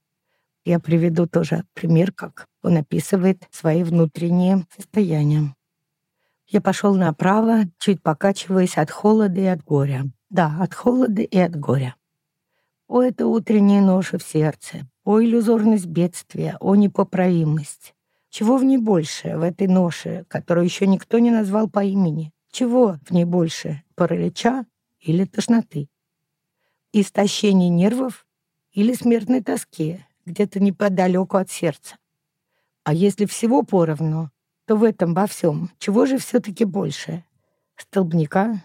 Я 0.65 0.81
приведу 0.81 1.27
тоже 1.27 1.65
пример, 1.75 2.13
как 2.13 2.47
он 2.63 2.79
описывает 2.79 3.43
свои 3.51 3.83
внутренние 3.83 4.65
состояния. 4.75 5.55
Я 6.49 6.61
пошел 6.61 6.95
направо, 6.95 7.65
чуть 7.79 8.03
покачиваясь 8.03 8.79
от 8.79 8.91
холода 8.91 9.41
и 9.41 9.45
от 9.45 9.63
горя. 9.63 10.05
Да, 10.31 10.57
от 10.61 10.75
холода 10.75 11.23
и 11.23 11.39
от 11.39 11.55
горя. 11.57 11.95
О, 12.89 13.03
это 13.03 13.27
утренняя 13.27 13.83
ноша 13.83 14.19
в 14.19 14.23
сердце, 14.23 14.89
о, 15.05 15.23
иллюзорность 15.23 15.87
бедствия, 15.87 16.57
о, 16.61 16.75
непоправимость. 16.75 17.95
Чего 18.31 18.57
в 18.57 18.65
ней 18.65 18.79
больше, 18.79 19.37
в 19.37 19.43
этой 19.43 19.69
ноше, 19.69 20.25
которую 20.29 20.65
еще 20.65 20.87
никто 20.87 21.19
не 21.19 21.31
назвал 21.31 21.69
по 21.69 21.85
имени? 21.85 22.33
Чего 22.51 22.99
в 23.07 23.13
ней 23.13 23.25
больше, 23.25 23.83
паралича 23.95 24.65
или 25.01 25.25
тошноты. 25.25 25.89
Истощение 26.93 27.69
нервов 27.69 28.27
или 28.73 28.93
смертной 28.93 29.43
тоски 29.43 30.05
где-то 30.27 30.61
неподалеку 30.61 31.37
от 31.37 31.51
сердца. 31.51 31.97
А 32.85 32.93
если 32.93 33.27
всего 33.27 33.63
поровну, 33.63 34.31
то 34.67 34.77
в 34.77 34.85
этом 34.85 35.15
во 35.15 35.27
всем 35.27 35.71
чего 35.79 36.07
же 36.07 36.19
все-таки 36.19 36.65
больше? 36.65 37.25
Столбняка 37.77 38.63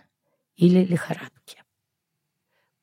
или 0.56 0.84
лихорадки? 0.86 1.63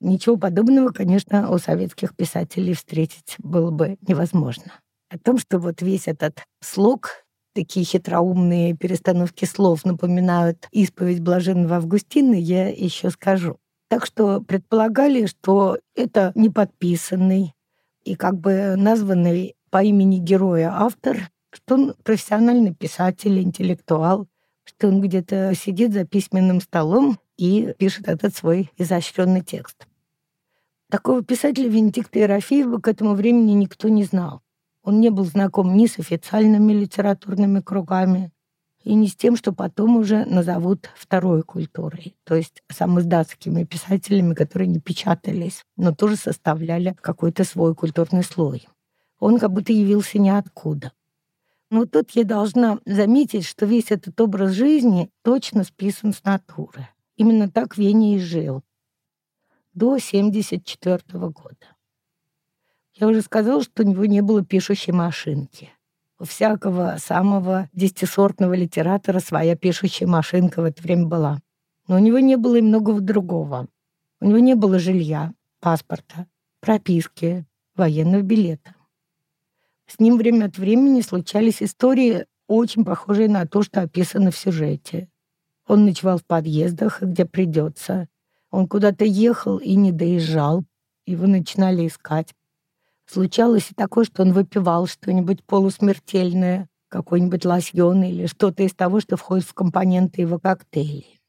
Ничего 0.00 0.36
подобного, 0.36 0.90
конечно, 0.90 1.50
у 1.50 1.58
советских 1.58 2.16
писателей 2.16 2.74
встретить 2.74 3.36
было 3.38 3.70
бы 3.70 3.98
невозможно. 4.06 4.80
О 5.08 5.18
том, 5.18 5.38
что 5.38 5.58
вот 5.58 5.80
весь 5.82 6.08
этот 6.08 6.42
слог, 6.60 7.21
такие 7.54 7.84
хитроумные 7.84 8.74
перестановки 8.74 9.44
слов 9.44 9.84
напоминают 9.84 10.68
исповедь 10.72 11.20
блаженного 11.20 11.76
Августина, 11.76 12.34
я 12.34 12.68
еще 12.68 13.10
скажу. 13.10 13.58
Так 13.88 14.06
что 14.06 14.40
предполагали, 14.40 15.26
что 15.26 15.78
это 15.94 16.32
не 16.34 16.48
подписанный 16.48 17.54
и 18.04 18.14
как 18.16 18.38
бы 18.38 18.74
названный 18.76 19.54
по 19.70 19.82
имени 19.82 20.18
героя 20.18 20.72
автор, 20.74 21.30
что 21.50 21.74
он 21.74 21.94
профессиональный 22.02 22.74
писатель, 22.74 23.38
интеллектуал, 23.40 24.26
что 24.64 24.88
он 24.88 25.00
где-то 25.00 25.52
сидит 25.54 25.92
за 25.92 26.04
письменным 26.04 26.60
столом 26.60 27.18
и 27.36 27.74
пишет 27.78 28.08
этот 28.08 28.34
свой 28.34 28.70
изощренный 28.76 29.42
текст. 29.42 29.86
Такого 30.90 31.22
писателя 31.22 31.68
Венедикта 31.68 32.18
Ерофеева 32.18 32.78
к 32.78 32.88
этому 32.88 33.14
времени 33.14 33.52
никто 33.52 33.88
не 33.88 34.04
знал. 34.04 34.42
Он 34.82 35.00
не 35.00 35.10
был 35.10 35.24
знаком 35.24 35.76
ни 35.76 35.86
с 35.86 35.98
официальными 35.98 36.72
литературными 36.72 37.60
кругами, 37.60 38.32
и 38.84 38.94
не 38.94 39.06
с 39.06 39.14
тем, 39.14 39.36
что 39.36 39.52
потом 39.52 39.96
уже 39.96 40.24
назовут 40.24 40.90
второй 40.96 41.42
культурой, 41.42 42.16
то 42.24 42.34
есть 42.34 42.62
самоиздатскими 42.70 43.64
писателями, 43.64 44.34
которые 44.34 44.68
не 44.68 44.80
печатались, 44.80 45.64
но 45.76 45.94
тоже 45.94 46.16
составляли 46.16 46.96
какой-то 47.00 47.44
свой 47.44 47.74
культурный 47.74 48.24
слой. 48.24 48.66
Он 49.20 49.38
как 49.38 49.52
будто 49.52 49.72
явился 49.72 50.18
ниоткуда. 50.18 50.92
Но 51.70 51.86
тут 51.86 52.10
я 52.10 52.24
должна 52.24 52.80
заметить, 52.84 53.46
что 53.46 53.66
весь 53.66 53.90
этот 53.90 54.20
образ 54.20 54.52
жизни 54.52 55.10
точно 55.22 55.64
списан 55.64 56.12
с 56.12 56.22
натуры. 56.24 56.88
Именно 57.16 57.48
так 57.48 57.78
Веня 57.78 58.16
и 58.16 58.18
жил 58.18 58.62
до 59.72 59.92
1974 59.92 61.28
года. 61.28 61.76
Я 63.02 63.08
уже 63.08 63.20
сказала, 63.20 63.64
что 63.64 63.82
у 63.82 63.84
него 63.84 64.04
не 64.04 64.20
было 64.20 64.44
пишущей 64.44 64.92
машинки. 64.92 65.70
У 66.20 66.24
всякого 66.24 66.98
самого 67.00 67.68
десятисортного 67.72 68.54
литератора 68.54 69.18
своя 69.18 69.56
пишущая 69.56 70.06
машинка 70.06 70.62
в 70.62 70.66
это 70.66 70.80
время 70.80 71.06
была. 71.06 71.40
Но 71.88 71.96
у 71.96 71.98
него 71.98 72.20
не 72.20 72.36
было 72.36 72.54
и 72.54 72.62
многого 72.62 73.00
другого. 73.00 73.66
У 74.20 74.26
него 74.26 74.38
не 74.38 74.54
было 74.54 74.78
жилья, 74.78 75.32
паспорта, 75.58 76.28
прописки, 76.60 77.44
военного 77.74 78.22
билета. 78.22 78.76
С 79.88 79.98
ним 79.98 80.16
время 80.16 80.44
от 80.44 80.56
времени 80.56 81.00
случались 81.00 81.60
истории, 81.60 82.26
очень 82.46 82.84
похожие 82.84 83.28
на 83.28 83.48
то, 83.48 83.64
что 83.64 83.80
описано 83.80 84.30
в 84.30 84.38
сюжете. 84.38 85.08
Он 85.66 85.86
ночевал 85.86 86.18
в 86.18 86.24
подъездах, 86.24 87.02
где 87.02 87.24
придется. 87.24 88.06
Он 88.52 88.68
куда-то 88.68 89.04
ехал 89.04 89.58
и 89.58 89.74
не 89.74 89.90
доезжал. 89.90 90.62
Его 91.04 91.26
начинали 91.26 91.88
искать. 91.88 92.32
Случалось 93.12 93.70
и 93.70 93.74
такое, 93.74 94.06
что 94.06 94.22
он 94.22 94.32
выпивал 94.32 94.86
что-нибудь 94.86 95.44
полусмертельное, 95.44 96.70
какой-нибудь 96.88 97.44
лосьон 97.44 98.02
или 98.04 98.24
что-то 98.24 98.62
из 98.62 98.72
того, 98.72 99.00
что 99.00 99.18
входит 99.18 99.44
в 99.44 99.52
компоненты 99.52 100.22
его 100.22 100.38
коктейлей. 100.38 101.20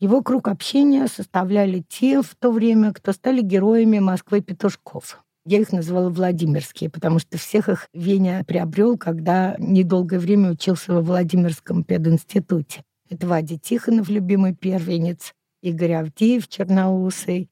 Его 0.00 0.20
круг 0.20 0.48
общения 0.48 1.06
составляли 1.06 1.84
те 1.88 2.22
в 2.22 2.34
то 2.34 2.50
время, 2.50 2.92
кто 2.92 3.12
стали 3.12 3.40
героями 3.40 4.00
Москвы 4.00 4.40
петушков. 4.40 5.22
Я 5.44 5.60
их 5.60 5.70
называла 5.70 6.10
Владимирские, 6.10 6.90
потому 6.90 7.20
что 7.20 7.38
всех 7.38 7.68
их 7.68 7.88
Веня 7.94 8.42
приобрел, 8.44 8.98
когда 8.98 9.54
недолгое 9.60 10.18
время 10.18 10.50
учился 10.50 10.92
во 10.92 11.02
Владимирском 11.02 11.84
пединституте. 11.84 12.82
Это 13.08 13.28
Вадя 13.28 13.56
Тихонов, 13.56 14.08
любимый 14.08 14.56
первенец, 14.56 15.34
Игорь 15.62 15.92
Авдеев, 15.92 16.48
черноусый, 16.48 17.48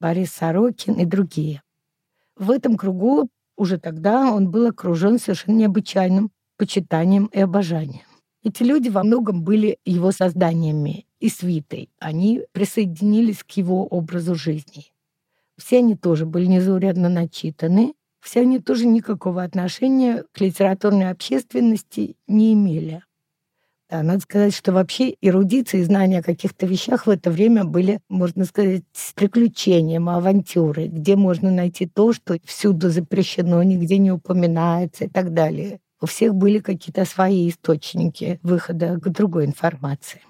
Борис 0.00 0.32
Сорокин 0.32 0.94
и 0.94 1.04
другие. 1.04 1.63
В 2.36 2.50
этом 2.50 2.76
кругу 2.76 3.28
уже 3.56 3.78
тогда 3.78 4.32
он 4.32 4.50
был 4.50 4.66
окружен 4.66 5.18
совершенно 5.18 5.56
необычайным 5.56 6.30
почитанием 6.56 7.26
и 7.26 7.40
обожанием. 7.40 8.04
Эти 8.42 8.62
люди 8.62 8.88
во 8.88 9.04
многом 9.04 9.42
были 9.42 9.78
его 9.84 10.12
созданиями 10.12 11.06
и 11.18 11.28
свитой. 11.28 11.88
Они 11.98 12.42
присоединились 12.52 13.42
к 13.42 13.50
его 13.52 13.86
образу 13.86 14.34
жизни. 14.34 14.92
Все 15.56 15.78
они 15.78 15.96
тоже 15.96 16.26
были 16.26 16.46
незаурядно 16.46 17.08
начитаны, 17.08 17.94
все 18.20 18.40
они 18.40 18.58
тоже 18.58 18.86
никакого 18.86 19.42
отношения 19.42 20.24
к 20.32 20.40
литературной 20.40 21.10
общественности 21.10 22.16
не 22.26 22.52
имели. 22.52 23.02
Да, 23.90 24.02
надо 24.02 24.20
сказать, 24.20 24.54
что 24.54 24.72
вообще 24.72 25.14
эрудиция 25.20 25.80
и 25.80 25.84
знания 25.84 26.20
о 26.20 26.22
каких-то 26.22 26.64
вещах 26.66 27.06
в 27.06 27.10
это 27.10 27.30
время 27.30 27.64
были, 27.64 28.00
можно 28.08 28.44
сказать, 28.46 28.82
приключением, 29.14 30.08
авантюрой, 30.08 30.88
где 30.88 31.16
можно 31.16 31.50
найти 31.50 31.86
то, 31.86 32.12
что 32.14 32.38
всюду 32.44 32.88
запрещено, 32.88 33.62
нигде 33.62 33.98
не 33.98 34.10
упоминается 34.10 35.04
и 35.04 35.08
так 35.08 35.34
далее. 35.34 35.80
У 36.00 36.06
всех 36.06 36.34
были 36.34 36.60
какие-то 36.60 37.04
свои 37.04 37.48
источники 37.48 38.40
выхода 38.42 38.98
к 38.98 39.08
другой 39.10 39.44
информации. 39.44 40.22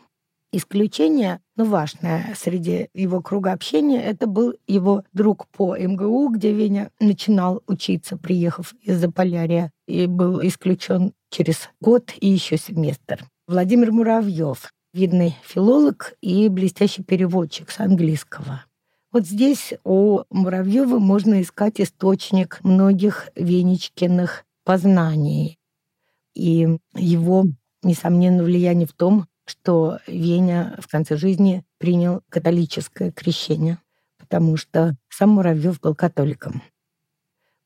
Исключение, 0.53 1.41
ну, 1.57 1.65
важное 1.65 2.35
среди 2.37 2.89
его 2.95 3.21
круга 3.21 3.53
общения, 3.53 4.01
это 4.01 4.29
был 4.29 4.55
его 4.69 5.03
друг 5.13 5.49
по 5.49 5.77
МГУ, 5.77 6.29
где 6.29 6.53
Веня 6.53 6.91
начинал 7.01 7.63
учиться, 7.67 8.17
приехав 8.17 8.73
из 8.83 8.99
Заполярья, 8.99 9.73
и 9.89 10.07
был 10.07 10.41
исключен 10.47 11.13
через 11.31 11.71
год 11.81 12.13
и 12.21 12.29
еще 12.29 12.57
семестр. 12.57 13.25
Владимир 13.47 13.93
Муравьев, 13.93 14.73
видный 14.95 15.37
филолог 15.45 16.15
и 16.23 16.49
блестящий 16.49 17.03
переводчик 17.03 17.71
с 17.71 17.79
английского. 17.79 18.65
Вот 19.13 19.27
здесь 19.27 19.75
у 19.85 20.23
Муравьева 20.31 20.99
можно 20.99 21.43
искать 21.43 21.79
источник 21.79 22.61
многих 22.65 23.29
Венечкиных 23.37 24.47
познаний 24.65 25.59
и 26.35 26.79
его, 26.95 27.45
несомненно, 27.83 28.43
влияние 28.45 28.87
в 28.87 28.95
том, 28.95 29.27
что 29.45 29.99
Веня 30.07 30.79
в 30.81 30.89
конце 30.89 31.19
жизни 31.19 31.67
принял 31.77 32.23
католическое 32.31 33.13
крещение, 33.13 33.77
потому 34.17 34.57
что 34.57 34.97
сам 35.11 35.31
Муравьев 35.33 35.83
был 35.83 35.95
католиком. 35.95 36.63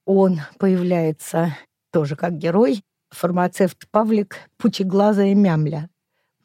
Он 0.07 0.41
появляется 0.59 1.57
тоже 1.93 2.17
как 2.17 2.37
герой, 2.37 2.83
фармацевт 3.11 3.89
Павлик 3.91 4.37
Пучеглазая 4.57 5.35
мямля, 5.35 5.89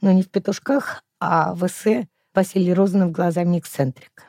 но 0.02 0.12
не 0.12 0.24
в 0.24 0.30
петушках, 0.30 1.04
а 1.20 1.54
в 1.54 1.66
эссе 1.66 2.08
Василий 2.34 2.74
Розанов 2.74 3.12
глазами 3.12 3.60
эксцентрика. 3.60 4.24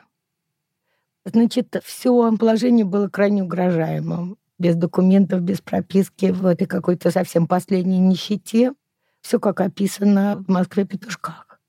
Значит, 1.25 1.75
все 1.83 2.35
положение 2.37 2.85
было 2.85 3.09
крайне 3.09 3.43
угрожаемым. 3.43 4.37
Без 4.59 4.75
документов, 4.75 5.41
без 5.41 5.59
прописки, 5.59 6.27
в 6.27 6.45
этой 6.45 6.67
какой-то 6.67 7.11
совсем 7.11 7.47
последней 7.47 7.99
нищете– 7.99 8.73
все 9.25 9.39
как 9.39 9.59
описано 9.59 10.43
в 10.47 10.51
Москве 10.51 10.85
петушках. 10.85 11.59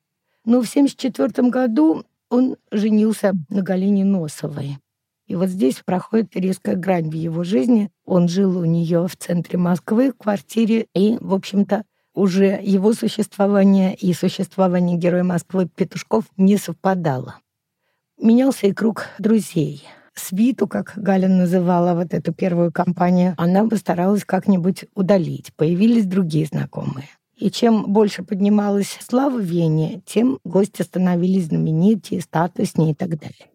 Но 0.45 0.61
в 0.61 0.69
1974 0.69 1.49
году 1.49 2.05
он 2.29 2.57
женился 2.71 3.33
на 3.49 3.63
Галине 3.63 4.05
Носовой. 4.05 4.77
И 5.27 5.35
вот 5.35 5.49
здесь 5.49 5.83
проходит 5.85 6.37
резкая 6.37 6.77
грань 6.77 7.11
в 7.11 7.15
его 7.15 7.43
жизни. 7.43 7.91
Он 8.05 8.29
жил 8.29 8.59
у 8.59 8.65
нее 8.65 9.09
в 9.09 9.17
центре 9.17 9.59
Москвы, 9.59 10.13
в 10.13 10.17
квартире, 10.17 10.87
и, 10.95 11.19
в 11.21 11.35
общем-то, 11.35 11.85
уже 12.15 12.59
его 12.63 12.93
существование 12.93 13.95
и 13.95 14.13
существование 14.13 14.97
героя 14.97 15.25
Москвы 15.25 15.69
Петушков 15.69 16.25
не 16.37 16.57
совпадало. 16.57 17.41
Менялся 18.21 18.69
и 18.69 18.73
круг 18.73 19.07
друзей. 19.19 19.85
Свиту, 20.15 20.67
как 20.67 20.95
Галя 20.97 21.29
называла 21.29 21.95
вот 21.95 22.15
эту 22.15 22.33
первую 22.33 22.73
компанию, 22.73 23.35
она 23.37 23.69
постаралась 23.69 24.25
как-нибудь 24.25 24.87
удалить. 24.95 25.53
Появились 25.57 26.07
другие 26.07 26.47
знакомые. 26.47 27.09
И 27.37 27.51
чем 27.51 27.93
больше 27.93 28.23
поднималась 28.23 28.97
слава 29.07 29.39
Вене, 29.39 30.01
тем 30.07 30.39
гости 30.43 30.81
становились 30.81 31.49
знаменитее, 31.49 32.23
статуснее 32.23 32.93
и 32.93 32.95
так 32.95 33.11
далее. 33.21 33.51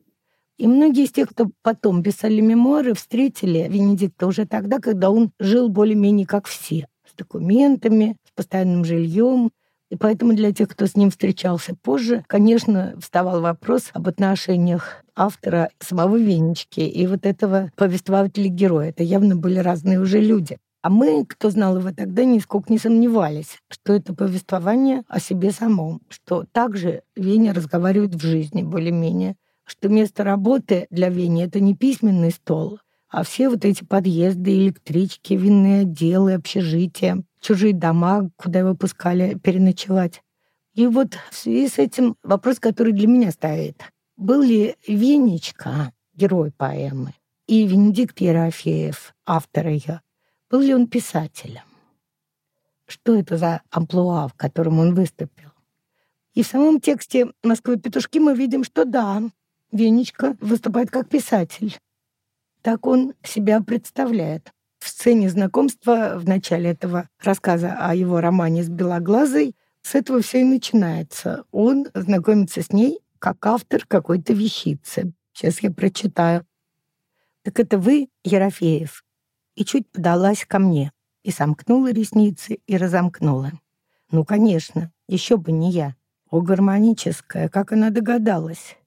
И 0.62 0.67
многие 0.67 1.06
из 1.06 1.12
тех, 1.12 1.30
кто 1.30 1.50
потом 1.63 2.04
писали 2.04 2.39
мемуары, 2.39 2.93
встретили 2.93 3.67
Венедикта 3.67 4.28
уже 4.28 4.45
тогда, 4.45 4.78
когда 4.78 5.10
он 5.10 5.32
жил 5.39 5.69
более-менее 5.69 6.28
как 6.28 6.45
все, 6.45 6.86
с 7.10 7.15
документами, 7.15 8.15
с 8.28 8.32
постоянным 8.36 8.86
жильем. 8.86 9.50
И 9.89 9.95
поэтому 9.95 10.34
для 10.34 10.54
тех, 10.54 10.69
кто 10.69 10.86
с 10.86 10.95
ним 10.95 11.10
встречался 11.10 11.74
позже, 11.82 12.24
конечно, 12.28 12.93
вставал 13.02 13.41
вопрос 13.41 13.89
об 13.93 14.08
отношениях 14.08 15.04
автора 15.15 15.71
самого 15.80 16.17
Венечки 16.17 16.82
и 16.82 17.08
вот 17.08 17.26
этого 17.26 17.71
повествователя-героя. 17.76 18.89
Это 18.89 19.02
явно 19.02 19.36
были 19.36 19.58
разные 19.58 20.00
уже 20.00 20.19
люди. 20.19 20.60
А 20.84 20.91
мы, 20.91 21.26
кто 21.26 21.50
знал 21.50 21.80
его 21.80 21.91
тогда, 21.91 22.24
нисколько 22.24 22.71
не 22.71 22.78
сомневались, 22.78 23.58
что 23.67 23.93
это 23.93 24.13
повествование 24.13 25.02
о 25.08 25.19
себе 25.19 25.50
самом, 25.50 26.02
что 26.08 26.45
также 26.52 27.02
Веня 27.15 27.52
разговаривает 27.52 28.13
в 28.13 28.21
жизни 28.21 28.62
более-менее, 28.62 29.36
что 29.72 29.88
место 29.88 30.26
работы 30.26 30.88
для 30.90 31.10
Вени— 31.10 31.44
это 31.46 31.62
не 31.62 31.76
письменный 31.76 32.32
стол, 32.32 32.80
а 33.08 33.24
все 33.24 33.50
вот 33.50 33.64
эти 33.64 33.86
подъезды, 33.86 34.52
электрички, 34.54 35.34
винные 35.34 35.82
отделы, 35.84 36.34
общежития, 36.34 37.24
чужие 37.40 37.74
дома, 37.74 38.30
куда 38.36 38.60
его 38.60 38.76
пускали 38.76 39.36
переночевать. 39.36 40.24
И 40.74 40.88
вот 40.88 41.18
в 41.32 41.36
связи 41.36 41.70
с 41.70 41.78
этим 41.78 42.18
вопрос, 42.22 42.60
который 42.60 42.92
для 42.92 43.08
меня 43.08 43.32
стоит. 43.32 43.82
Был 44.18 44.42
ли 44.42 44.76
Венечка, 44.88 45.94
герой 46.14 46.52
поэмы, 46.52 47.14
и 47.48 47.66
Венедикт 47.66 48.20
Ерофеев, 48.20 49.14
автор 49.26 49.68
ее, 49.68 50.02
был 50.50 50.60
ли 50.60 50.76
он 50.76 50.88
писателем? 50.88 51.64
Что 52.88 53.16
это 53.16 53.38
за 53.38 53.62
амплуа, 53.70 54.28
в 54.28 54.34
котором 54.34 54.80
он 54.80 54.96
выступил? 54.96 55.52
И 56.34 56.44
в 56.44 56.48
самом 56.48 56.82
тексте 56.82 57.32
«Москвы 57.42 57.78
петушки» 57.78 58.20
мы 58.20 58.36
видим, 58.36 58.66
что 58.66 58.84
да, 58.84 59.22
Венечка 59.72 60.36
выступает 60.42 60.92
как 60.92 61.08
писатель. 61.10 61.78
Так 62.62 62.86
он 62.86 63.14
себя 63.24 63.62
представляет. 63.62 64.52
В 64.80 64.90
сцене 64.90 65.30
знакомства 65.30 66.14
в 66.18 66.28
начале 66.28 66.72
этого 66.72 67.08
рассказа 67.20 67.78
о 67.80 67.96
его 67.96 68.20
романе 68.20 68.64
с 68.64 68.70
Белоглазой 68.70 69.56
с 69.82 69.96
этого 69.96 70.22
все 70.22 70.42
и 70.42 70.44
начинается. 70.44 71.46
Он 71.52 71.88
знакомится 71.94 72.62
с 72.62 72.72
ней 72.72 73.00
как 73.20 73.46
автор 73.46 73.86
какой-то 73.88 74.34
вещицы. 74.34 75.14
Сейчас 75.34 75.60
я 75.62 75.72
прочитаю. 75.72 76.46
Так 77.44 77.60
это 77.60 77.78
вы, 77.78 78.10
Ерофеев, 78.24 79.04
и 79.56 79.66
чуть 79.66 79.88
подалась 79.90 80.46
ко 80.46 80.60
мне, 80.60 80.92
и 81.24 81.32
сомкнула 81.32 81.92
ресницы, 81.92 82.60
и 82.68 82.78
разомкнула. 82.78 83.52
Ну, 84.12 84.26
конечно, 84.26 84.92
еще 85.08 85.38
бы 85.38 85.52
не 85.52 85.72
я. 85.72 85.96
О, 86.30 86.42
гармоническая, 86.42 87.50
как 87.50 87.72
она 87.72 87.90
догадалась. 87.90 88.78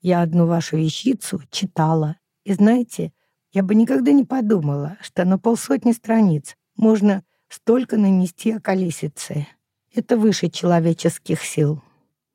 Я 0.00 0.22
одну 0.22 0.46
вашу 0.46 0.76
вещицу 0.76 1.40
читала, 1.50 2.16
и 2.44 2.52
знаете, 2.52 3.12
я 3.52 3.62
бы 3.62 3.74
никогда 3.74 4.12
не 4.12 4.24
подумала, 4.24 4.96
что 5.00 5.24
на 5.24 5.38
полсотни 5.38 5.92
страниц 5.92 6.56
можно 6.76 7.24
столько 7.48 7.96
нанести 7.96 8.52
околесицы. 8.52 9.46
Это 9.94 10.16
выше 10.16 10.48
человеческих 10.48 11.42
сил. 11.42 11.82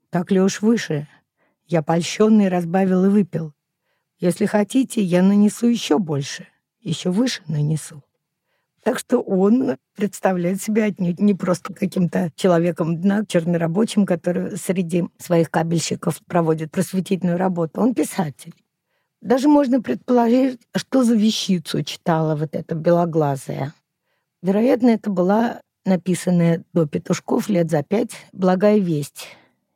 Так 0.09 0.31
ли 0.31 0.41
уж 0.41 0.61
выше? 0.61 1.07
Я 1.65 1.81
польщенный 1.81 2.49
разбавил 2.49 3.05
и 3.05 3.09
выпил. 3.09 3.53
Если 4.19 4.45
хотите, 4.45 5.01
я 5.01 5.23
нанесу 5.23 5.67
еще 5.67 5.99
больше 5.99 6.47
еще 6.83 7.11
выше 7.11 7.41
нанесу. 7.47 8.03
Так 8.83 8.99
что 8.99 9.21
он 9.21 9.77
представляет 9.95 10.61
себя 10.61 10.85
отнюдь 10.85 11.19
не 11.19 11.33
просто 11.33 11.73
каким-то 11.73 12.31
человеком 12.35 12.99
дна, 12.99 13.23
чернорабочим, 13.25 14.05
который 14.05 14.57
среди 14.57 15.05
своих 15.17 15.49
кабельщиков 15.49 16.19
проводит 16.25 16.71
просветительную 16.71 17.37
работу. 17.37 17.79
Он 17.79 17.93
писатель. 17.93 18.53
Даже 19.21 19.47
можно 19.47 19.81
предположить, 19.81 20.59
что 20.75 21.03
за 21.05 21.15
вещицу 21.15 21.81
читала 21.83 22.35
вот 22.35 22.55
эта 22.55 22.75
белоглазая. 22.75 23.73
Вероятно, 24.41 24.89
это 24.89 25.09
была 25.09 25.61
написанная 25.85 26.63
до 26.73 26.85
петушков 26.85 27.47
лет 27.47 27.69
за 27.69 27.83
пять 27.83 28.11
«Благая 28.33 28.79
весть» 28.79 29.27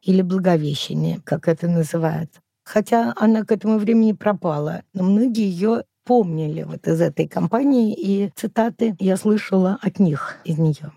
или 0.02 0.22
«Благовещение», 0.22 1.22
как 1.24 1.48
это 1.48 1.70
называют. 1.70 2.30
Хотя 2.64 3.14
она 3.16 3.46
к 3.46 3.52
этому 3.54 3.78
времени 3.78 4.12
пропала, 4.12 4.84
но 4.94 5.04
многие 5.04 5.50
ее 5.50 5.84
помнили 6.08 6.64
вот 6.64 6.88
из 6.88 7.02
этой 7.02 7.28
кампании, 7.28 7.94
и 7.94 8.32
цитаты 8.34 8.96
я 9.00 9.18
слышала 9.18 9.78
от 9.82 10.00
них, 10.00 10.38
из 10.46 10.58
нее. 10.58 10.94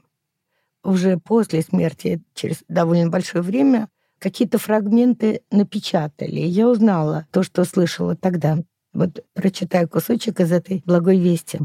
Уже 0.85 1.18
после 1.18 1.62
смерти, 1.62 2.23
через 2.35 2.62
довольно 2.68 3.11
большое 3.11 3.42
время, 3.42 3.88
какие-то 4.20 4.59
фрагменты 4.59 5.42
напечатали. 5.51 6.40
Я 6.40 6.68
узнала 6.68 7.27
то, 7.33 7.42
что 7.42 7.64
слышала 7.64 8.14
тогда. 8.14 8.59
Вот 8.92 9.25
прочитаю 9.35 9.88
кусочек 9.88 10.40
из 10.40 10.53
этой 10.53 10.83
благой 10.87 11.18
вести. 11.18 11.59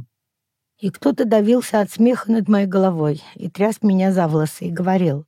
И 0.80 0.90
кто-то 0.90 1.24
давился 1.26 1.80
от 1.82 1.92
смеха 1.92 2.32
над 2.32 2.50
моей 2.50 2.68
головой 2.68 3.22
и 3.36 3.50
тряс 3.50 3.82
меня 3.84 4.12
за 4.12 4.28
волосы 4.28 4.66
и 4.66 4.72
говорил, 4.72 5.26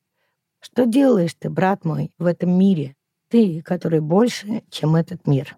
«Что 0.59 0.85
делаешь 0.85 1.35
ты, 1.37 1.49
брат 1.49 1.85
мой, 1.85 2.11
в 2.17 2.25
этом 2.25 2.49
мире? 2.57 2.95
Ты, 3.29 3.61
который 3.61 3.99
больше, 3.99 4.63
чем 4.69 4.95
этот 4.95 5.27
мир». 5.27 5.55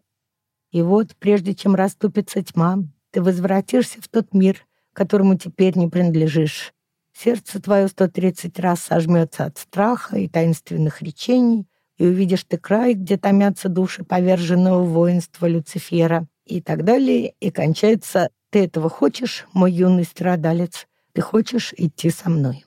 И 0.71 0.81
вот, 0.81 1.15
прежде 1.17 1.55
чем 1.55 1.75
расступится 1.75 2.43
тьма, 2.43 2.79
ты 3.11 3.21
возвратишься 3.21 4.01
в 4.01 4.07
тот 4.07 4.33
мир, 4.33 4.65
которому 4.93 5.37
теперь 5.37 5.77
не 5.77 5.87
принадлежишь. 5.87 6.73
Сердце 7.13 7.61
твое 7.61 7.87
130 7.87 8.59
раз 8.59 8.81
сожмется 8.81 9.45
от 9.45 9.57
страха 9.57 10.17
и 10.17 10.27
таинственных 10.27 11.01
речений, 11.01 11.67
и 11.97 12.05
увидишь 12.05 12.45
ты 12.45 12.57
край, 12.57 12.93
где 12.93 13.17
томятся 13.17 13.67
души 13.67 14.03
поверженного 14.03 14.83
воинства 14.83 15.47
Люцифера, 15.47 16.27
и 16.49 16.61
так 16.61 16.83
далее, 16.83 17.35
и 17.39 17.51
кончается 17.51 18.29
«Ты 18.49 18.65
этого 18.65 18.89
хочешь, 18.89 19.45
мой 19.53 19.71
юный 19.71 20.03
страдалец? 20.03 20.87
Ты 21.13 21.21
хочешь 21.21 21.73
идти 21.77 22.09
со 22.09 22.29
мной?» 22.29 22.65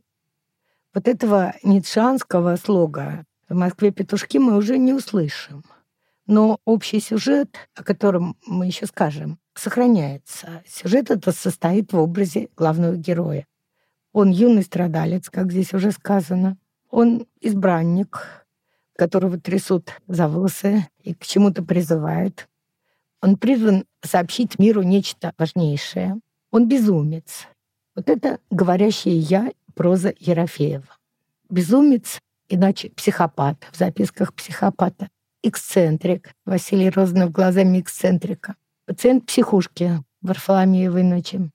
Вот 0.94 1.08
этого 1.08 1.54
ницшанского 1.62 2.56
слога 2.56 3.24
в 3.48 3.54
Москве 3.54 3.90
петушки 3.90 4.38
мы 4.38 4.56
уже 4.56 4.78
не 4.78 4.92
услышим. 4.92 5.64
Но 6.26 6.60
общий 6.64 7.00
сюжет, 7.00 7.56
о 7.74 7.82
котором 7.82 8.36
мы 8.46 8.66
еще 8.66 8.86
скажем, 8.86 9.38
сохраняется. 9.54 10.62
Сюжет 10.66 11.10
этот 11.10 11.36
состоит 11.36 11.92
в 11.92 11.98
образе 11.98 12.48
главного 12.56 12.96
героя. 12.96 13.46
Он 14.12 14.30
юный 14.30 14.62
страдалец, 14.62 15.30
как 15.30 15.50
здесь 15.50 15.72
уже 15.74 15.90
сказано. 15.90 16.58
Он 16.90 17.26
избранник, 17.40 18.46
которого 18.96 19.38
трясут 19.38 19.90
за 20.06 20.28
волосы 20.28 20.86
и 21.02 21.14
к 21.14 21.24
чему-то 21.24 21.62
призывает. 21.62 22.48
Он 23.20 23.36
призван 23.36 23.84
сообщить 24.02 24.58
миру 24.58 24.82
нечто 24.82 25.32
важнейшее. 25.38 26.20
Он 26.50 26.68
безумец. 26.68 27.46
Вот 27.94 28.08
это 28.08 28.38
говорящее 28.50 29.18
«я» 29.18 29.52
проза 29.74 30.12
Ерофеева. 30.18 30.98
Безумец, 31.48 32.20
иначе 32.48 32.90
психопат, 32.90 33.66
в 33.70 33.76
записках 33.76 34.34
психопата. 34.34 35.08
Эксцентрик. 35.44 36.34
Василий 36.46 36.88
Розанов 36.88 37.32
глазами 37.32 37.80
эксцентрика. 37.80 38.54
Пациент 38.86 39.26
психушки 39.26 40.04
Варфоломеевой 40.20 41.02
ночи. 41.02 41.50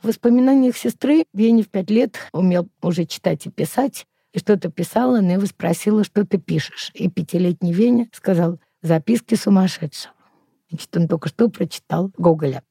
В 0.00 0.06
воспоминаниях 0.06 0.76
сестры 0.76 1.24
Веня 1.32 1.64
в 1.64 1.68
пять 1.68 1.90
лет 1.90 2.16
умел 2.32 2.68
уже 2.80 3.04
читать 3.04 3.44
и 3.46 3.50
писать, 3.50 4.06
и 4.32 4.38
что-то 4.38 4.70
писала, 4.70 5.20
но 5.20 5.32
его 5.32 5.46
спросила, 5.46 6.04
что 6.04 6.24
ты 6.24 6.38
пишешь. 6.38 6.92
И 6.94 7.10
пятилетний 7.10 7.72
Веня 7.72 8.08
сказал 8.12 8.60
«Записки 8.82 9.34
сумасшедшего». 9.34 10.14
Значит, 10.70 10.96
он 10.96 11.08
только 11.08 11.28
что 11.28 11.48
прочитал 11.48 12.12
Гоголя. 12.16 12.62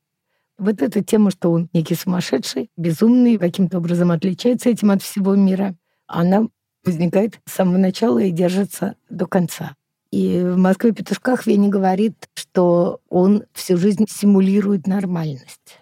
Вот 0.57 0.81
эта 0.81 1.03
тема, 1.03 1.31
что 1.31 1.51
он 1.51 1.67
некий 1.73 1.95
сумасшедший, 1.95 2.69
безумный, 2.77 3.37
каким-то 3.37 3.79
образом 3.79 4.11
отличается 4.11 4.69
этим 4.69 4.91
от 4.91 5.01
всего 5.01 5.35
мира, 5.35 5.75
она 6.07 6.47
возникает 6.85 7.41
с 7.45 7.51
самого 7.51 7.77
начала 7.77 8.19
и 8.19 8.31
держится 8.31 8.95
до 9.09 9.25
конца. 9.25 9.75
И 10.11 10.41
в 10.41 10.57
«Москве 10.57 10.91
петушках» 10.91 11.45
Веня 11.47 11.69
говорит, 11.69 12.15
что 12.33 12.99
он 13.09 13.43
всю 13.53 13.77
жизнь 13.77 14.05
симулирует 14.09 14.87
нормальность. 14.87 15.79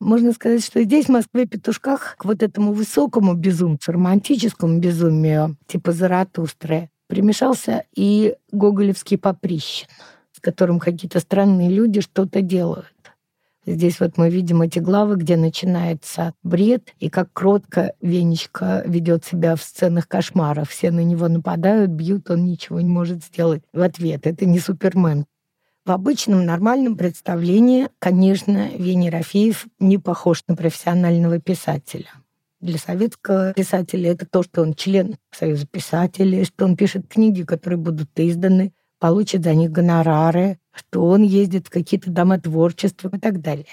Можно 0.00 0.32
сказать, 0.32 0.64
что 0.64 0.82
здесь, 0.82 1.06
в 1.06 1.10
Москве 1.10 1.46
петушках, 1.46 2.16
к 2.18 2.24
вот 2.24 2.42
этому 2.42 2.72
высокому 2.72 3.34
безумцу, 3.34 3.92
романтическому 3.92 4.78
безумию, 4.78 5.56
типа 5.66 5.92
Заратустры, 5.92 6.90
примешался 7.08 7.84
и 7.94 8.36
гоголевский 8.50 9.18
поприщен— 9.18 9.88
которым 10.42 10.78
какие-то 10.78 11.20
странные 11.20 11.70
люди 11.70 12.00
что-то 12.02 12.42
делают. 12.42 12.92
Здесь 13.64 14.00
вот 14.00 14.18
мы 14.18 14.28
видим 14.28 14.60
эти 14.62 14.80
главы, 14.80 15.16
где 15.16 15.36
начинается 15.36 16.34
бред, 16.42 16.94
и 16.98 17.08
как 17.08 17.32
кротко 17.32 17.94
Венечка 18.00 18.82
ведет 18.84 19.24
себя 19.24 19.54
в 19.54 19.62
сценах 19.62 20.08
кошмаров. 20.08 20.70
Все 20.70 20.90
на 20.90 21.04
него 21.04 21.28
нападают, 21.28 21.90
бьют, 21.92 22.28
он 22.28 22.44
ничего 22.44 22.80
не 22.80 22.90
может 22.90 23.24
сделать 23.24 23.62
в 23.72 23.80
ответ. 23.80 24.26
Это 24.26 24.46
не 24.46 24.58
Супермен. 24.58 25.26
В 25.84 25.92
обычном 25.92 26.44
нормальном 26.44 26.96
представлении, 26.96 27.88
конечно, 28.00 28.68
Веня 28.76 29.10
Рафеев 29.10 29.66
не 29.78 29.98
похож 29.98 30.42
на 30.48 30.56
профессионального 30.56 31.38
писателя. 31.38 32.10
Для 32.60 32.78
советского 32.78 33.52
писателя 33.52 34.12
это 34.12 34.24
то, 34.24 34.44
что 34.44 34.62
он 34.62 34.74
член 34.74 35.16
Союза 35.32 35.66
писателей, 35.66 36.44
что 36.44 36.64
он 36.64 36.76
пишет 36.76 37.08
книги, 37.08 37.42
которые 37.42 37.78
будут 37.78 38.10
изданы, 38.14 38.72
получит 39.02 39.42
за 39.42 39.52
них 39.56 39.72
гонорары, 39.72 40.60
что 40.70 41.04
он 41.08 41.24
ездит 41.24 41.66
в 41.66 41.70
какие-то 41.70 42.08
дома 42.08 42.38
творчества 42.38 43.10
и 43.12 43.18
так 43.18 43.40
далее. 43.40 43.66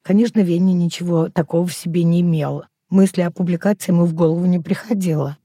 Конечно, 0.00 0.40
Веня 0.40 0.72
ничего 0.72 1.28
такого 1.28 1.66
в 1.66 1.74
себе 1.74 2.02
не 2.02 2.22
имел. 2.22 2.64
Мысли 2.88 3.20
о 3.20 3.30
публикации 3.30 3.92
ему 3.92 4.06
в 4.06 4.14
голову 4.14 4.46
не 4.46 4.58
приходило. 4.58 5.36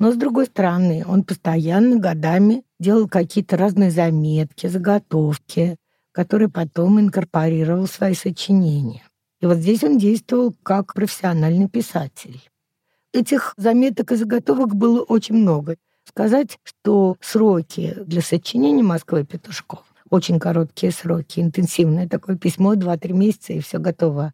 Но, 0.00 0.10
с 0.10 0.16
другой 0.16 0.46
стороны, 0.46 1.04
он 1.06 1.22
постоянно 1.22 2.00
годами 2.00 2.64
делал 2.80 3.06
какие-то 3.06 3.56
разные 3.56 3.92
заметки, 3.92 4.66
заготовки, 4.66 5.76
которые 6.10 6.48
потом 6.48 6.98
инкорпорировал 6.98 7.86
в 7.86 7.92
свои 7.92 8.14
сочинения. 8.14 9.04
И 9.40 9.46
вот 9.46 9.58
здесь 9.58 9.84
он 9.84 9.96
действовал 9.96 10.52
как 10.64 10.92
профессиональный 10.92 11.68
писатель. 11.68 12.40
Этих 13.12 13.54
заметок 13.56 14.10
и 14.10 14.16
заготовок 14.16 14.74
было 14.74 15.02
очень 15.02 15.36
много 15.36 15.76
сказать, 16.06 16.58
что 16.62 17.16
сроки 17.20 17.94
для 18.06 18.22
сочинения 18.22 18.82
Москвы 18.82 19.24
Петушков 19.24 19.84
очень 20.10 20.38
короткие 20.38 20.92
сроки, 20.92 21.40
интенсивное 21.40 22.08
такое 22.08 22.36
письмо, 22.36 22.74
2-3 22.74 23.12
месяца, 23.12 23.52
и 23.52 23.60
все 23.60 23.78
готово. 23.78 24.32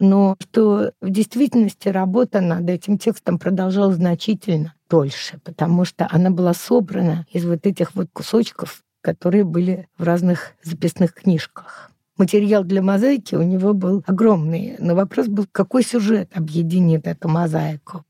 Но 0.00 0.36
что 0.40 0.92
в 1.00 1.10
действительности 1.10 1.88
работа 1.88 2.40
над 2.40 2.68
этим 2.68 2.98
текстом 2.98 3.38
продолжалась 3.38 3.96
значительно 3.96 4.74
дольше, 4.90 5.38
потому 5.44 5.84
что 5.84 6.08
она 6.10 6.30
была 6.30 6.52
собрана 6.52 7.26
из 7.30 7.44
вот 7.44 7.66
этих 7.66 7.94
вот 7.94 8.08
кусочков, 8.12 8.82
которые 9.02 9.44
были 9.44 9.88
в 9.96 10.02
разных 10.02 10.52
записных 10.62 11.14
книжках. 11.14 11.90
Материал 12.16 12.64
для 12.64 12.80
мозаики 12.80 13.34
у 13.34 13.42
него 13.42 13.72
был 13.72 14.02
огромный, 14.06 14.76
но 14.78 14.94
вопрос 14.94 15.26
был, 15.26 15.46
какой 15.50 15.82
сюжет 15.82 16.30
объединит 16.34 17.06
эту 17.06 17.28
мозаику. 17.28 18.04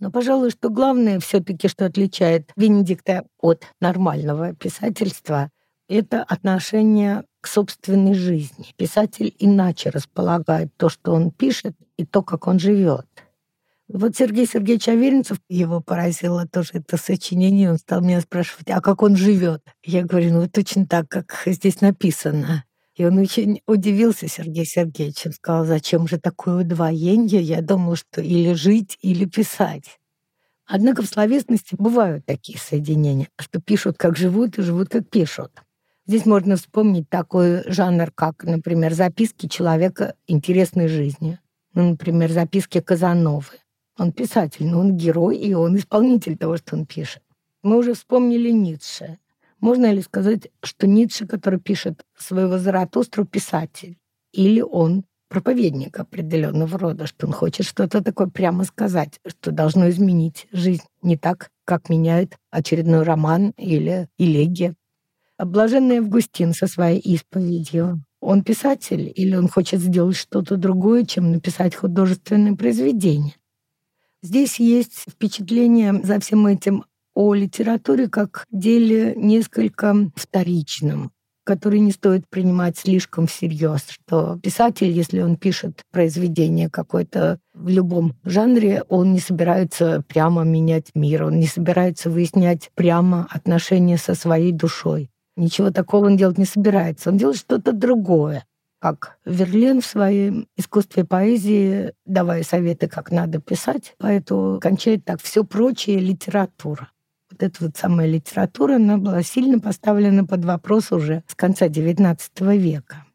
Но, 0.00 0.10
пожалуй, 0.10 0.50
что 0.50 0.70
главное 0.70 1.20
все-таки, 1.20 1.68
что 1.68 1.84
отличает 1.84 2.50
Венедикта 2.56 3.24
от 3.38 3.64
нормального 3.80 4.54
писательства, 4.54 5.50
это 5.88 6.22
отношение 6.22 7.24
к 7.42 7.46
собственной 7.46 8.14
жизни. 8.14 8.66
Писатель 8.76 9.34
иначе 9.38 9.90
располагает 9.90 10.74
то, 10.76 10.88
что 10.88 11.12
он 11.12 11.30
пишет, 11.30 11.74
и 11.96 12.06
то, 12.06 12.22
как 12.22 12.46
он 12.46 12.58
живет. 12.58 13.06
Вот 13.88 14.16
Сергей 14.16 14.46
Сергеевич 14.46 14.88
Аверинцев, 14.88 15.38
его 15.48 15.80
поразило 15.80 16.46
тоже 16.46 16.70
это 16.74 16.96
сочинение, 16.96 17.72
он 17.72 17.78
стал 17.78 18.00
меня 18.00 18.20
спрашивать, 18.20 18.70
а 18.70 18.80
как 18.80 19.02
он 19.02 19.16
живет? 19.16 19.62
Я 19.82 20.04
говорю, 20.04 20.32
ну 20.32 20.48
точно 20.48 20.86
так, 20.86 21.08
как 21.08 21.42
здесь 21.44 21.80
написано. 21.80 22.64
И 23.00 23.04
он 23.06 23.16
очень 23.16 23.62
удивился, 23.66 24.28
Сергей 24.28 24.66
Сергеевич. 24.66 25.24
Он 25.24 25.32
сказал, 25.32 25.64
зачем 25.64 26.06
же 26.06 26.20
такое 26.20 26.64
удвоение? 26.64 27.40
Я 27.40 27.62
думал, 27.62 27.96
что 27.96 28.20
или 28.20 28.52
жить, 28.52 28.98
или 29.00 29.24
писать. 29.24 29.98
Однако 30.66 31.00
в 31.00 31.06
словесности 31.06 31.74
бывают 31.78 32.26
такие 32.26 32.58
соединения, 32.58 33.28
что 33.38 33.58
пишут, 33.58 33.96
как 33.96 34.18
живут, 34.18 34.58
и 34.58 34.62
живут, 34.62 34.90
как 34.90 35.08
пишут. 35.08 35.50
Здесь 36.06 36.26
можно 36.26 36.56
вспомнить 36.56 37.08
такой 37.08 37.62
жанр, 37.72 38.10
как, 38.14 38.44
например, 38.44 38.92
записки 38.92 39.46
человека 39.46 40.14
интересной 40.26 40.88
жизни. 40.88 41.38
Ну, 41.72 41.92
например, 41.92 42.30
записки 42.30 42.82
Казановы. 42.82 43.60
Он 43.96 44.12
писатель, 44.12 44.66
но 44.66 44.78
он 44.78 44.98
герой, 44.98 45.38
и 45.38 45.54
он 45.54 45.74
исполнитель 45.74 46.36
того, 46.36 46.58
что 46.58 46.76
он 46.76 46.84
пишет. 46.84 47.22
Мы 47.62 47.78
уже 47.78 47.94
вспомнили 47.94 48.50
Ницше. 48.50 49.16
Можно 49.60 49.92
ли 49.92 50.00
сказать, 50.00 50.48
что 50.62 50.86
Ницше, 50.86 51.26
который 51.26 51.60
пишет 51.60 52.04
своего 52.16 52.58
Заратустру, 52.58 53.24
писатель? 53.26 53.98
Или 54.32 54.60
он 54.60 55.04
проповедник 55.28 55.98
определенного 55.98 56.78
рода, 56.78 57.06
что 57.06 57.26
он 57.26 57.32
хочет 57.32 57.66
что-то 57.66 58.02
такое 58.02 58.26
прямо 58.26 58.64
сказать, 58.64 59.20
что 59.26 59.52
должно 59.52 59.88
изменить 59.90 60.48
жизнь 60.50 60.82
не 61.02 61.16
так, 61.16 61.50
как 61.64 61.88
меняет 61.88 62.36
очередной 62.50 63.02
роман 63.02 63.52
или 63.56 64.08
элегия. 64.18 64.74
Блаженный 65.38 65.98
Августин 65.98 66.52
со 66.52 66.66
своей 66.66 66.98
исповедью. 66.98 68.02
Он 68.20 68.42
писатель 68.42 69.10
или 69.14 69.34
он 69.34 69.48
хочет 69.48 69.80
сделать 69.80 70.16
что-то 70.16 70.56
другое, 70.56 71.04
чем 71.04 71.32
написать 71.32 71.74
художественное 71.74 72.54
произведение? 72.54 73.34
Здесь 74.22 74.60
есть 74.60 75.04
впечатление 75.08 75.94
за 76.02 76.20
всем 76.20 76.46
этим 76.46 76.84
о 77.14 77.34
литературе 77.34 78.08
как 78.08 78.46
деле 78.50 79.14
несколько 79.16 79.94
вторичном, 80.14 81.12
который 81.44 81.80
не 81.80 81.92
стоит 81.92 82.28
принимать 82.28 82.78
слишком 82.78 83.26
всерьез, 83.26 83.84
что 83.88 84.38
писатель, 84.42 84.90
если 84.90 85.20
он 85.20 85.36
пишет 85.36 85.82
произведение 85.90 86.70
какое-то 86.70 87.38
в 87.54 87.68
любом 87.68 88.14
жанре, 88.24 88.84
он 88.88 89.12
не 89.12 89.20
собирается 89.20 90.04
прямо 90.06 90.44
менять 90.44 90.92
мир, 90.94 91.24
он 91.24 91.38
не 91.40 91.46
собирается 91.46 92.10
выяснять 92.10 92.70
прямо 92.74 93.26
отношения 93.30 93.98
со 93.98 94.14
своей 94.14 94.52
душой. 94.52 95.10
Ничего 95.36 95.70
такого 95.70 96.06
он 96.06 96.16
делать 96.16 96.38
не 96.38 96.44
собирается. 96.44 97.10
Он 97.10 97.16
делает 97.16 97.38
что-то 97.38 97.72
другое. 97.72 98.44
Как 98.78 99.18
Верлен 99.24 99.80
в 99.80 99.86
своем 99.86 100.46
искусстве 100.56 101.04
поэзии, 101.04 101.92
давая 102.06 102.42
советы, 102.42 102.88
как 102.88 103.10
надо 103.10 103.40
писать, 103.40 103.94
поэтому 103.98 104.58
кончает 104.60 105.04
так 105.04 105.20
все 105.22 105.44
прочее 105.44 105.98
литература. 105.98 106.90
Вот 107.40 107.46
эта 107.46 107.64
вот 107.64 107.76
самая 107.78 108.06
литература, 108.06 108.76
она 108.76 108.98
была 108.98 109.22
сильно 109.22 109.58
поставлена 109.58 110.26
под 110.26 110.44
вопрос 110.44 110.92
уже 110.92 111.22
с 111.26 111.34
конца 111.34 111.68
XIX 111.68 112.18
века. 112.58 113.06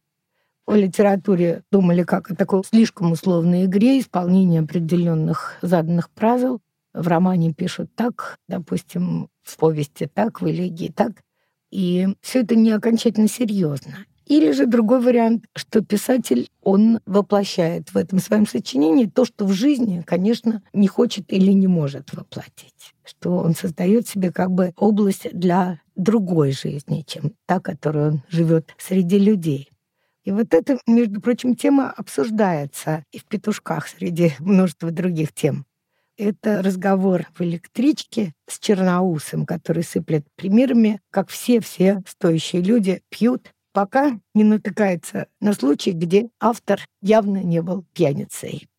О 0.65 0.73
литературе 0.73 1.61
думали 1.71 2.01
как 2.01 2.31
о 2.31 2.35
такой 2.35 2.63
слишком 2.63 3.11
условной 3.11 3.65
игре, 3.65 3.99
исполнении 3.99 4.63
определенных 4.63 5.57
заданных 5.61 6.09
правил. 6.09 6.59
В 6.91 7.07
романе 7.07 7.53
пишут 7.53 7.93
так, 7.93 8.39
допустим, 8.47 9.29
в 9.43 9.57
повести 9.57 10.07
так, 10.07 10.41
в 10.41 10.49
элегии 10.49 10.89
так. 10.89 11.11
И 11.69 12.07
все 12.21 12.41
это 12.41 12.55
не 12.55 12.71
окончательно 12.71 13.27
серьезно. 13.27 14.07
Или 14.25 14.51
же 14.51 14.65
другой 14.65 15.01
вариант, 15.01 15.45
что 15.55 15.81
писатель, 15.81 16.49
он 16.63 16.99
воплощает 17.05 17.93
в 17.93 17.97
этом 17.97 18.19
своем 18.19 18.47
сочинении 18.47 19.05
то, 19.05 19.23
что 19.23 19.45
в 19.45 19.53
жизни, 19.53 20.03
конечно, 20.05 20.63
не 20.73 20.87
хочет 20.87 21.31
или 21.31 21.51
не 21.51 21.67
может 21.67 22.13
воплотить. 22.13 22.93
Что 23.03 23.37
он 23.37 23.53
создает 23.53 24.07
себе 24.07 24.31
как 24.31 24.51
бы 24.51 24.73
область 24.77 25.31
для 25.31 25.79
другой 25.95 26.51
жизни, 26.51 27.03
чем 27.05 27.33
та, 27.45 27.59
которую 27.59 28.13
он 28.13 28.21
живет 28.29 28.73
среди 28.79 29.19
людей. 29.19 29.69
И 30.23 30.31
вот 30.31 30.55
эта, 30.55 30.79
между 30.87 31.21
прочим, 31.21 31.55
тема 31.55 31.91
обсуждается 31.91 33.03
и 33.11 33.19
в 33.19 33.25
«Петушках» 33.25 33.87
среди 33.87 34.33
множества 34.39 34.89
других 34.89 35.33
тем. 35.33 35.65
Это 36.17 36.63
разговор 36.63 37.27
в 37.37 37.41
электричке 37.41 38.33
с 38.47 38.57
Черноусом, 38.57 39.45
который 39.45 39.83
сыплет 39.83 40.25
примерами, 40.35 41.01
как 41.11 41.29
все-все 41.29 42.01
стоящие 42.07 42.61
люди 42.61 43.01
пьют, 43.09 43.51
пока 43.75 44.17
не 44.33 44.45
натыкается 44.45 45.27
на 45.41 45.51
случай, 45.51 45.91
где 45.91 46.29
автор 46.39 46.79
явно 47.01 47.43
не 47.43 47.61
был 47.61 47.85
пьяницей. 47.93 48.69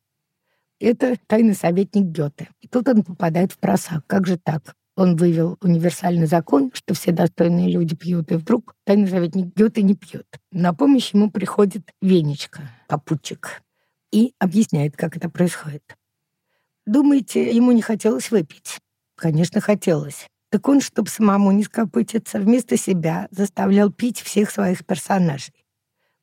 Это 0.80 1.16
тайный 1.26 1.54
советник 1.54 2.06
Гёте. 2.06 2.48
И 2.60 2.66
тут 2.66 2.88
он 2.88 3.04
попадает 3.04 3.52
в 3.52 3.58
просак. 3.58 4.06
Как 4.06 4.26
же 4.26 4.38
так? 4.38 4.74
Он 4.96 5.14
вывел 5.14 5.58
универсальный 5.60 6.26
закон, 6.26 6.70
что 6.72 6.94
все 6.94 7.12
достойные 7.12 7.70
люди 7.70 7.94
пьют, 7.94 8.32
и 8.32 8.36
вдруг 8.36 8.74
тайный 8.84 9.08
советник 9.08 9.54
Гёте 9.54 9.82
не 9.82 9.94
пьет. 9.94 10.26
На 10.50 10.72
помощь 10.72 11.12
ему 11.12 11.30
приходит 11.30 11.90
Венечка, 12.00 12.62
попутчик, 12.88 13.62
и 14.10 14.32
объясняет, 14.38 14.96
как 14.96 15.18
это 15.18 15.28
происходит. 15.28 15.82
Думаете, 16.86 17.54
ему 17.54 17.72
не 17.72 17.82
хотелось 17.82 18.30
выпить? 18.30 18.78
Конечно, 19.14 19.60
хотелось. 19.60 20.26
Так 20.56 20.66
он, 20.68 20.80
чтобы 20.80 21.10
самому 21.10 21.52
не 21.52 21.64
скопытиться, 21.64 22.38
вместо 22.38 22.78
себя 22.78 23.28
заставлял 23.30 23.92
пить 23.92 24.22
всех 24.22 24.50
своих 24.50 24.86
персонажей. 24.86 25.66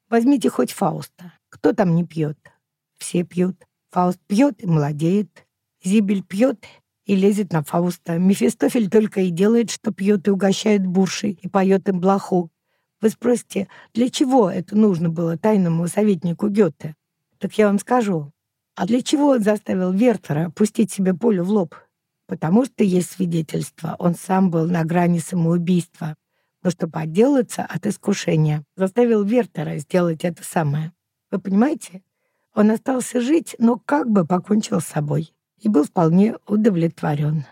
Возьмите 0.09 0.49
хоть 0.49 0.71
Фауста. 0.71 1.33
Кто 1.49 1.71
там 1.71 1.93
не 1.93 2.03
пьет? 2.03 2.39
Все 2.97 3.21
пьют. 3.21 3.55
Фауст 3.91 4.17
пьет 4.25 4.63
и 4.63 4.65
молодеет. 4.65 5.45
Зибель 5.83 6.23
пьет 6.23 6.65
и 7.05 7.15
лезет 7.15 7.53
на 7.53 7.61
Фауста. 7.61 8.17
Мефистофель 8.17 8.89
только 8.89 9.21
и 9.21 9.29
делает, 9.29 9.69
что 9.69 9.93
пьет 9.93 10.27
и 10.27 10.31
угощает 10.31 10.83
буршей 10.83 11.37
и 11.39 11.47
поет 11.47 11.87
им 11.87 11.99
блоху. 11.99 12.49
Вы 13.01 13.09
спросите, 13.11 13.67
для 13.93 14.09
чего 14.09 14.49
это 14.49 14.75
нужно 14.75 15.09
было 15.09 15.37
тайному 15.37 15.87
советнику 15.87 16.47
Гёте? 16.49 16.95
Так 17.37 17.55
я 17.59 17.67
вам 17.67 17.77
скажу. 17.77 18.31
А 18.73 18.87
для 18.87 19.03
чего 19.03 19.27
он 19.27 19.43
заставил 19.43 19.91
Вертера 19.91 20.49
пустить 20.49 20.91
себе 20.91 21.13
пулю 21.13 21.43
в 21.43 21.51
лоб? 21.51 21.75
Потому 22.33 22.65
что 22.65 22.83
есть 22.83 23.11
свидетельство. 23.11 23.95
Он 23.99 24.15
сам 24.15 24.49
был 24.49 24.67
на 24.67 24.83
грани 24.83 25.19
самоубийства. 25.19 26.15
Но 26.63 26.71
чтобы 26.71 26.97
отделаться 26.97 27.61
от 27.61 27.85
искушения, 27.85 28.63
заставил 28.75 29.23
Вертера 29.23 29.77
сделать 29.77 30.23
это 30.23 30.43
самое. 30.43 30.93
Вы 31.29 31.37
понимаете? 31.37 32.01
Он 32.55 32.71
остался 32.71 33.21
жить, 33.21 33.55
но 33.59 33.77
как 33.77 34.09
бы 34.09 34.25
покончил 34.25 34.81
с 34.81 34.85
собой 34.85 35.31
и 35.59 35.69
был 35.69 35.83
вполне 35.83 36.37
удовлетворен. 36.47 37.45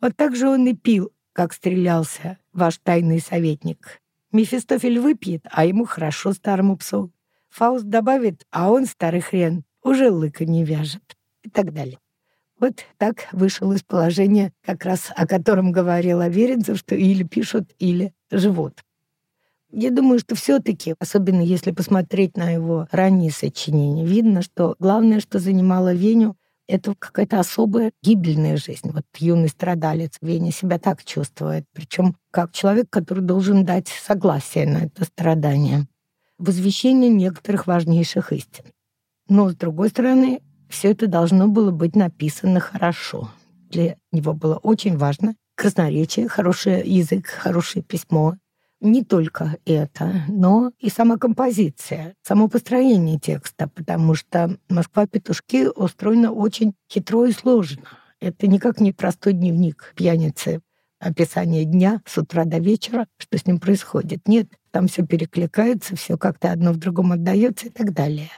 Вот 0.00 0.14
так 0.14 0.36
же 0.36 0.48
он 0.48 0.68
и 0.68 0.74
пил, 0.74 1.10
как 1.32 1.52
стрелялся 1.52 2.38
ваш 2.52 2.78
тайный 2.78 3.18
советник. 3.18 4.00
Мефистофель 4.30 5.00
выпьет, 5.00 5.44
а 5.50 5.64
ему 5.64 5.84
хорошо 5.84 6.32
старому 6.32 6.76
псу. 6.76 7.10
Фауст 7.48 7.86
добавит, 7.86 8.46
а 8.52 8.70
он, 8.70 8.86
старый 8.86 9.20
хрен, 9.20 9.64
уже 9.82 10.12
лыка 10.12 10.44
не 10.44 10.64
вяжет. 10.64 11.16
И 11.42 11.50
так 11.50 11.72
далее. 11.72 11.98
Вот 12.58 12.84
так 12.96 13.28
вышел 13.32 13.72
из 13.72 13.82
положения, 13.82 14.52
как 14.64 14.84
раз 14.84 15.12
о 15.14 15.26
котором 15.26 15.72
говорил 15.72 16.20
Аверинцев, 16.20 16.78
что 16.78 16.94
или 16.94 17.22
пишут, 17.22 17.70
или 17.78 18.14
живут. 18.30 18.82
Я 19.70 19.90
думаю, 19.90 20.20
что 20.20 20.34
все-таки, 20.34 20.94
особенно 20.98 21.42
если 21.42 21.70
посмотреть 21.70 22.36
на 22.36 22.50
его 22.50 22.88
ранние 22.90 23.30
сочинения, 23.30 24.06
видно, 24.06 24.40
что 24.40 24.74
главное, 24.78 25.20
что 25.20 25.38
занимало 25.38 25.92
Веню, 25.92 26.36
это 26.66 26.94
какая-то 26.98 27.40
особая 27.40 27.92
гибельная 28.02 28.56
жизнь. 28.56 28.90
Вот 28.90 29.04
юный 29.18 29.48
страдалец 29.48 30.16
Веня 30.20 30.50
себя 30.50 30.78
так 30.78 31.04
чувствует, 31.04 31.64
причем 31.72 32.16
как 32.30 32.52
человек, 32.52 32.88
который 32.90 33.22
должен 33.22 33.64
дать 33.64 33.88
согласие 33.88 34.66
на 34.66 34.78
это 34.78 35.04
страдание, 35.04 35.86
возвещение 36.38 37.10
некоторых 37.10 37.66
важнейших 37.66 38.32
истин. 38.32 38.64
Но, 39.28 39.50
с 39.50 39.56
другой 39.56 39.88
стороны, 39.90 40.40
все 40.68 40.92
это 40.92 41.06
должно 41.06 41.48
было 41.48 41.70
быть 41.70 41.96
написано 41.96 42.60
хорошо. 42.60 43.30
Для 43.70 43.96
него 44.12 44.32
было 44.32 44.56
очень 44.56 44.96
важно 44.96 45.34
красноречие, 45.56 46.28
хороший 46.28 46.86
язык, 46.86 47.26
хорошее 47.26 47.82
письмо, 47.82 48.36
не 48.80 49.02
только 49.02 49.56
это, 49.64 50.24
но 50.28 50.70
и 50.78 50.90
сама 50.90 51.16
композиция, 51.16 52.14
само 52.22 52.48
построение 52.48 53.18
текста, 53.18 53.68
потому 53.68 54.14
что 54.14 54.58
«Москва-петушки» 54.68 55.68
устроена 55.74 56.30
очень 56.30 56.74
хитро 56.92 57.24
и 57.24 57.32
сложно. 57.32 57.84
Это 58.20 58.46
никак 58.46 58.80
не 58.80 58.92
простой 58.92 59.32
дневник 59.32 59.94
пьяницы, 59.96 60.60
описание 60.98 61.64
дня 61.64 62.02
с 62.06 62.18
утра 62.18 62.44
до 62.44 62.58
вечера, 62.58 63.06
что 63.18 63.38
с 63.38 63.46
ним 63.46 63.58
происходит. 63.60 64.28
Нет, 64.28 64.48
там 64.70 64.88
все 64.88 65.06
перекликается, 65.06 65.96
все 65.96 66.18
как-то 66.18 66.52
одно 66.52 66.72
в 66.72 66.76
другом 66.76 67.12
отдается 67.12 67.66
и 67.66 67.70
так 67.70 67.92
далее. 67.92 68.30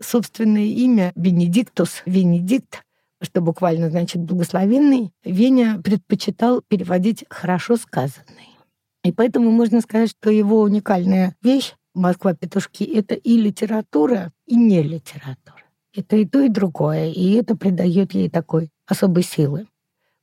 Собственное 0.00 0.66
имя 0.66 1.12
Венедиктус, 1.16 2.02
Венедикт, 2.06 2.82
что 3.20 3.40
буквально 3.40 3.90
значит 3.90 4.22
«благословенный», 4.22 5.10
Веня 5.24 5.80
предпочитал 5.82 6.62
переводить 6.66 7.24
«хорошо 7.28 7.76
сказанный». 7.76 8.56
И 9.04 9.12
поэтому 9.12 9.50
можно 9.50 9.80
сказать, 9.80 10.10
что 10.10 10.30
его 10.30 10.60
уникальная 10.62 11.34
вещь 11.42 11.74
«Москва-петушки»— 11.94 12.84
это 12.94 13.14
и 13.14 13.36
литература, 13.36 14.32
и 14.46 14.56
не 14.56 14.82
литература. 14.82 15.62
Это 15.94 16.16
и 16.16 16.26
то, 16.26 16.40
и 16.40 16.48
другое, 16.48 17.10
и 17.10 17.32
это 17.32 17.56
придает 17.56 18.14
ей 18.14 18.28
такой 18.30 18.70
особой 18.86 19.22
силы. 19.22 19.66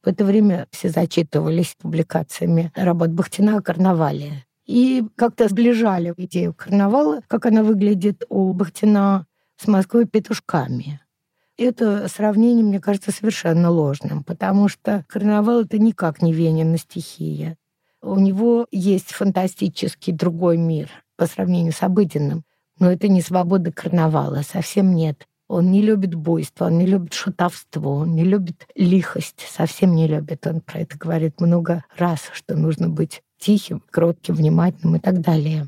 В 0.04 0.08
это 0.08 0.24
время 0.24 0.68
все 0.72 0.90
зачитывались 0.90 1.76
публикациями 1.82 2.72
работ 2.76 3.10
Бахтина 3.10 3.58
о 3.58 3.62
карнавале. 3.62 4.46
И 4.66 5.04
как-то 5.16 5.48
сближали 5.48 6.14
идею 6.18 6.54
карнавала, 6.54 7.22
как 7.28 7.46
она 7.46 7.64
выглядит 7.64 8.24
у 8.30 8.54
Бахтина 8.54 9.26
с 9.58 9.68
Москвой 9.68 10.06
петушками. 10.06 11.02
Это 11.58 12.08
сравнение, 12.10 12.66
мне 12.66 12.82
кажется, 12.82 13.12
совершенно 13.12 13.70
ложным, 13.70 14.24
потому 14.24 14.68
что 14.68 15.06
карнавал— 15.08 15.62
это 15.62 15.80
никак 15.80 16.22
не 16.22 16.34
Венина 16.34 16.78
стихия. 16.78 17.58
У 18.02 18.20
него 18.20 18.68
есть 18.72 19.12
фантастический 19.14 20.14
другой 20.14 20.58
мир 20.58 20.90
по 21.16 21.26
сравнению 21.28 21.72
с 21.72 21.82
обыденным, 21.82 22.44
но 22.78 22.92
это 22.92 23.08
не 23.08 23.22
свобода 23.22 23.72
карнавала, 23.72 24.42
совсем 24.42 24.94
нет. 24.94 25.28
Он 25.48 25.72
не 25.72 25.82
любит 25.82 26.16
буйство, 26.16 26.66
он 26.66 26.80
не 26.80 26.88
любит 26.88 27.14
шутовство, 27.14 27.90
он 27.90 28.16
не 28.16 28.24
любит 28.24 28.68
лихость, 28.76 29.46
совсем 29.48 29.96
не 29.96 30.08
любит. 30.08 30.46
Он 30.48 30.60
про 30.60 30.80
это 30.80 30.98
говорит 30.98 31.40
много 31.40 31.86
раз, 31.96 32.30
что 32.34 32.56
нужно 32.56 32.90
быть 32.90 33.22
тихим, 33.38 33.84
кротким, 33.92 34.34
внимательным 34.36 34.96
и 34.96 35.00
так 35.00 35.22
далее. 35.22 35.68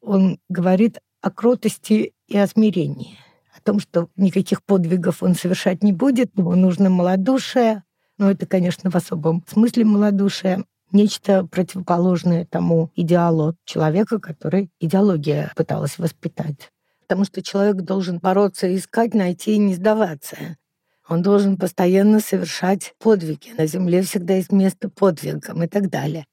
Он 0.00 0.38
говорит 0.48 0.98
о 1.20 1.30
кротости 1.30 2.12
и 2.28 2.38
о 2.38 2.46
смирении, 2.46 3.18
о 3.56 3.60
том, 3.60 3.80
что 3.80 4.08
никаких 4.16 4.62
подвигов 4.62 5.22
он 5.22 5.34
совершать 5.34 5.82
не 5.82 5.92
будет, 5.92 6.30
ему 6.36 6.54
нужно 6.54 6.90
малодушие, 6.90 7.84
но 8.18 8.30
это, 8.30 8.46
конечно, 8.46 8.90
в 8.90 8.96
особом 8.96 9.44
смысле 9.48 9.84
малодушие, 9.84 10.64
нечто 10.92 11.46
противоположное 11.46 12.44
тому 12.44 12.90
идеалу 12.94 13.56
человека, 13.64 14.18
который 14.18 14.70
идеология 14.80 15.52
пыталась 15.56 15.98
воспитать. 15.98 16.70
Потому 17.02 17.24
что 17.24 17.42
человек 17.42 17.76
должен 17.76 18.18
бороться, 18.18 18.74
искать, 18.74 19.14
найти 19.14 19.54
и 19.54 19.58
не 19.58 19.74
сдаваться. 19.74 20.36
Он 21.08 21.22
должен 21.22 21.56
постоянно 21.56 22.20
совершать 22.20 22.94
подвиги. 22.98 23.52
На 23.58 23.66
Земле 23.66 24.02
всегда 24.02 24.34
есть 24.34 24.52
место 24.52 24.88
подвигам 24.88 25.62
и 25.62 25.66
так 25.66 25.90
далее. 25.90 26.26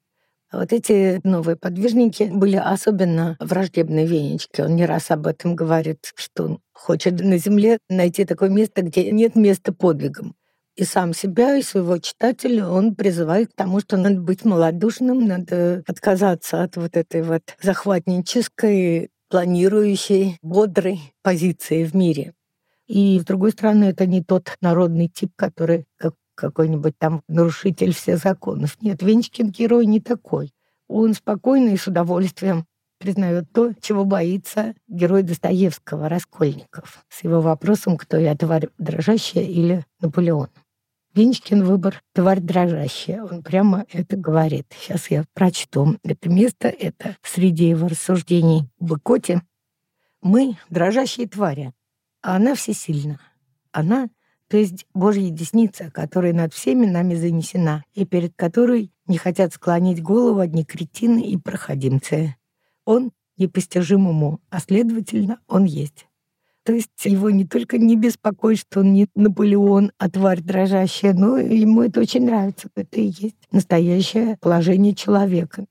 Вот 0.52 0.72
эти 0.72 1.20
новые 1.24 1.56
подвижники 1.56 2.24
были 2.24 2.56
особенно 2.56 3.36
враждебны 3.38 4.06
Венечке. 4.06 4.64
Он 4.64 4.76
не 4.76 4.86
раз 4.86 5.10
об 5.10 5.26
этом 5.26 5.54
говорит, 5.54 6.12
что 6.16 6.44
он 6.44 6.60
хочет 6.72 7.20
на 7.20 7.36
Земле 7.38 7.78
найти 7.90 8.24
такое 8.24 8.48
место, 8.48 8.82
где 8.82 9.10
нет 9.12 9.34
места 9.36 9.72
подвигам. 9.72 10.34
и 10.76 10.84
сам 10.84 11.12
себя, 11.12 11.56
и 11.56 11.62
своего 11.62 11.98
читателя 11.98 12.68
он 12.68 12.94
призывает 12.94 13.50
к 13.50 13.56
тому, 13.56 13.80
что 13.80 13.96
надо 13.96 14.20
быть 14.20 14.44
малодушным, 14.44 15.26
надо 15.26 15.82
отказаться 15.88 16.62
от 16.62 16.76
вот 16.76 16.96
этой 16.96 17.22
вот 17.22 17.42
захватнической, 17.60 19.10
планирующей, 19.28 20.38
бодрой 20.40 21.00
позиции 21.22 21.84
в 21.84 21.94
мире. 21.94 22.32
И, 22.86 23.18
с 23.20 23.24
другой 23.24 23.50
стороны, 23.50 23.86
это 23.86 24.06
не 24.06 24.22
тот 24.22 24.56
народный 24.60 25.08
тип, 25.08 25.32
который 25.36 25.84
как 25.96 26.14
какой-нибудь 26.38 26.96
там 26.98 27.22
нарушитель 27.28 27.92
всех 27.92 28.18
законов. 28.18 28.76
Нет, 28.80 29.02
Венчкин 29.02 29.50
герой 29.50 29.86
не 29.86 30.00
такой. 30.00 30.52
Он 30.86 31.14
спокойно 31.14 31.70
и 31.70 31.76
с 31.76 31.86
удовольствием 31.86 32.64
признает 32.98 33.52
то, 33.52 33.72
чего 33.80 34.04
боится 34.04 34.74
герой 34.88 35.22
Достоевского, 35.22 36.08
Раскольников, 36.08 37.04
с 37.08 37.22
его 37.22 37.40
вопросом, 37.40 37.96
кто 37.96 38.16
я, 38.16 38.36
тварь 38.36 38.68
дрожащая 38.78 39.44
или 39.44 39.84
Наполеон. 40.00 40.48
Венчкин 41.14 41.64
выбор 41.64 42.00
«Тварь 42.12 42.40
дрожащая». 42.40 43.24
Он 43.24 43.42
прямо 43.42 43.86
это 43.92 44.16
говорит. 44.16 44.66
Сейчас 44.78 45.10
я 45.10 45.24
прочту 45.34 45.96
это 46.04 46.28
место. 46.28 46.68
Это 46.68 47.16
среди 47.22 47.68
его 47.68 47.88
рассуждений 47.88 48.68
в 48.78 48.86
Быкоте. 48.86 49.42
«Мы— 50.22 50.56
дрожащие 50.70 51.26
твари, 51.26 51.72
а 52.22 52.36
она 52.36 52.54
всесильна. 52.54 53.20
Она 53.72 54.08
то 54.48 54.56
есть 54.56 54.86
Божья 54.94 55.28
десница, 55.30 55.90
которая 55.90 56.32
над 56.32 56.54
всеми 56.54 56.86
нами 56.86 57.14
занесена, 57.14 57.84
и 57.94 58.06
перед 58.06 58.34
которой 58.34 58.90
не 59.06 59.18
хотят 59.18 59.52
склонить 59.52 60.02
голову 60.02 60.40
одни 60.40 60.64
кретины 60.64 61.20
и 61.20 61.36
проходимцы. 61.36 62.36
Он 62.84 63.12
непостижимому, 63.36 64.40
а 64.50 64.60
следовательно, 64.60 65.38
он 65.48 65.64
есть. 65.64 66.06
То 66.64 66.72
есть 66.72 66.90
его 67.04 67.30
не 67.30 67.46
только 67.46 67.78
не 67.78 67.96
беспокоит, 67.96 68.58
что 68.58 68.80
он 68.80 68.92
не 68.92 69.08
Наполеон, 69.14 69.92
а 69.96 70.10
тварь 70.10 70.42
дрожащая, 70.42 71.14
но 71.14 71.38
ему 71.38 71.82
это 71.82 72.00
очень 72.00 72.26
нравится. 72.26 72.68
Это 72.74 73.00
и 73.00 73.06
есть 73.06 73.36
настоящее 73.50 74.36
положение 74.40 74.94
человека. 74.94 75.64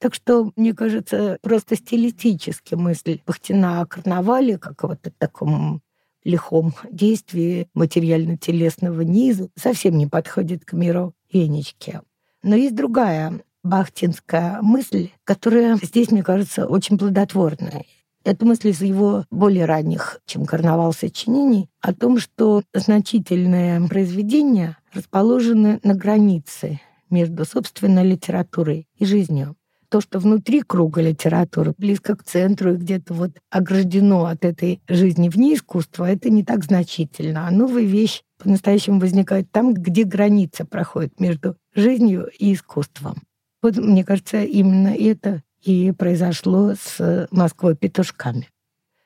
Так 0.00 0.12
что, 0.12 0.52
мне 0.56 0.74
кажется, 0.74 1.38
просто 1.40 1.76
стилистически 1.76 2.74
мысль 2.74 3.20
Бахтина 3.26 3.80
о 3.80 3.86
карнавале, 3.86 4.58
как 4.58 4.82
вот 4.82 5.06
о 5.06 5.10
таком 5.10 5.80
лихом 6.24 6.74
действии 6.90 7.68
материально-телесного 7.74 9.02
низа, 9.02 9.48
совсем 9.56 9.96
не 9.98 10.06
подходит 10.06 10.64
к 10.64 10.72
миру 10.72 11.14
Венечки. 11.32 12.00
Но 12.42 12.56
есть 12.56 12.74
другая 12.74 13.40
бахтинская 13.62 14.60
мысль, 14.62 15.10
которая 15.24 15.76
здесь, 15.76 16.10
мне 16.10 16.22
кажется, 16.22 16.66
очень 16.66 16.98
плодотворная. 16.98 17.84
Это 18.24 18.46
мысль 18.46 18.68
из 18.68 18.80
его 18.80 19.24
более 19.30 19.66
ранних, 19.66 20.20
чем 20.24 20.46
«Карнавал 20.46 20.94
сочинений», 20.94 21.68
о 21.80 21.92
том, 21.92 22.18
что 22.18 22.62
значительные 22.72 23.86
произведения 23.86 24.78
расположены 24.94 25.78
на 25.82 25.94
границе 25.94 26.80
между, 27.10 27.44
собственно, 27.44 28.02
литературой 28.02 28.88
и 28.96 29.04
жизнью. 29.04 29.56
То, 29.94 30.00
что 30.00 30.18
внутри 30.18 30.62
круга 30.62 31.00
литературы, 31.00 31.72
близко 31.78 32.16
к 32.16 32.24
центру 32.24 32.74
и 32.74 32.76
где-то 32.76 33.14
вот 33.14 33.30
ограждено 33.48 34.24
от 34.24 34.44
этой 34.44 34.80
жизни 34.88 35.28
вне 35.28 35.54
искусства, 35.54 36.10
это 36.10 36.30
не 36.30 36.42
так 36.42 36.64
значительно. 36.64 37.46
А 37.46 37.52
новая 37.52 37.84
вещь 37.84 38.24
по-настоящему 38.42 38.98
возникает 38.98 39.52
там, 39.52 39.72
где 39.72 40.02
граница 40.02 40.64
проходит 40.64 41.20
между 41.20 41.56
жизнью 41.76 42.28
и 42.36 42.54
искусством. 42.54 43.22
Вот, 43.62 43.76
мне 43.76 44.02
кажется, 44.02 44.42
именно 44.42 44.88
это 44.88 45.44
и 45.62 45.92
произошло 45.92 46.74
с 46.74 47.28
Москвой 47.30 47.76
петушками. 47.76 48.48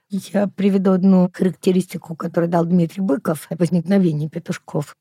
Я 0.09 0.47
приведу 0.47 0.93
одну 0.93 1.29
характеристику, 1.31 2.17
которую 2.17 2.49
дал 2.49 2.65
Дмитрий 2.65 3.03
Быков 3.03 3.47
о 3.51 3.57
возникновении 3.57 4.29
петушков. 4.29 4.97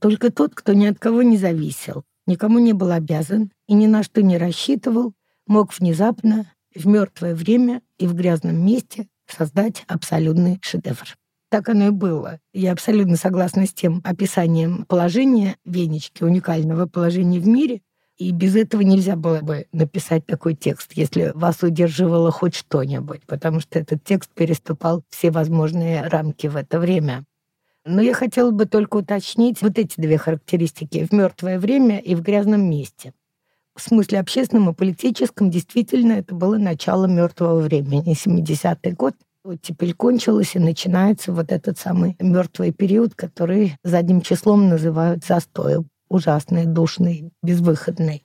Только 0.00 0.32
тот, 0.32 0.56
кто 0.56 0.72
ни 0.72 0.86
от 0.86 0.98
кого 0.98 1.22
не 1.22 1.36
зависел, 1.36 2.02
никому 2.26 2.58
не 2.58 2.72
был 2.72 2.90
обязан 2.90 3.52
и 3.68 3.74
ни 3.74 3.86
на 3.86 4.02
что 4.02 4.20
не 4.20 4.36
рассчитывал, 4.36 5.14
мог 5.48 5.76
внезапно, 5.78 6.50
в 6.74 6.86
мертвое 6.86 7.34
время 7.34 7.82
и 7.98 8.06
в 8.06 8.14
грязном 8.14 8.64
месте 8.64 9.08
создать 9.26 9.84
абсолютный 9.88 10.58
шедевр. 10.62 11.16
Так 11.50 11.68
оно 11.70 11.86
и 11.86 11.90
было. 11.90 12.40
Я 12.52 12.72
абсолютно 12.72 13.16
согласна 13.16 13.66
с 13.66 13.72
тем 13.72 14.02
описанием 14.04 14.84
положения 14.84 15.56
Венечки, 15.64 16.22
уникального 16.22 16.86
положения 16.86 17.40
в 17.40 17.48
мире, 17.48 17.80
и 18.18 18.32
без 18.32 18.56
этого 18.56 18.82
нельзя 18.82 19.16
было 19.16 19.40
бы 19.40 19.66
написать 19.72 20.26
такой 20.26 20.54
текст, 20.54 20.92
если 20.94 21.32
вас 21.34 21.62
удерживало 21.62 22.30
хоть 22.30 22.54
что-нибудь, 22.54 23.22
потому 23.26 23.60
что 23.60 23.78
этот 23.78 24.02
текст 24.04 24.30
переступал 24.34 25.04
все 25.08 25.30
возможные 25.30 26.02
рамки 26.02 26.48
в 26.48 26.56
это 26.56 26.80
время. 26.80 27.24
Но 27.84 28.02
я 28.02 28.12
хотела 28.12 28.50
бы 28.50 28.66
только 28.66 28.96
уточнить 28.96 29.62
вот 29.62 29.78
эти 29.78 29.98
две 29.98 30.18
характеристики 30.18 31.06
в 31.06 31.12
мертвое 31.12 31.58
время 31.58 31.98
и 31.98 32.14
в 32.14 32.20
грязном 32.20 32.68
месте. 32.68 33.14
В 33.78 33.80
смысле 33.80 34.18
общественном 34.18 34.70
и 34.70 34.74
политическом 34.74 35.52
действительно 35.52 36.14
это 36.14 36.34
было 36.34 36.58
начало 36.58 37.06
мертвого 37.06 37.60
времени, 37.60 38.12
70-й 38.12 38.90
год. 38.90 39.14
Вот 39.44 39.62
теперь 39.62 39.94
кончилось 39.94 40.56
и 40.56 40.58
начинается 40.58 41.32
вот 41.32 41.52
этот 41.52 41.78
самый 41.78 42.16
мертвый 42.18 42.72
период, 42.72 43.14
который 43.14 43.76
задним 43.84 44.20
числом 44.20 44.68
называют 44.68 45.24
застоем 45.24 45.86
ужасный, 46.08 46.66
душный, 46.66 47.30
безвыходный. 47.40 48.24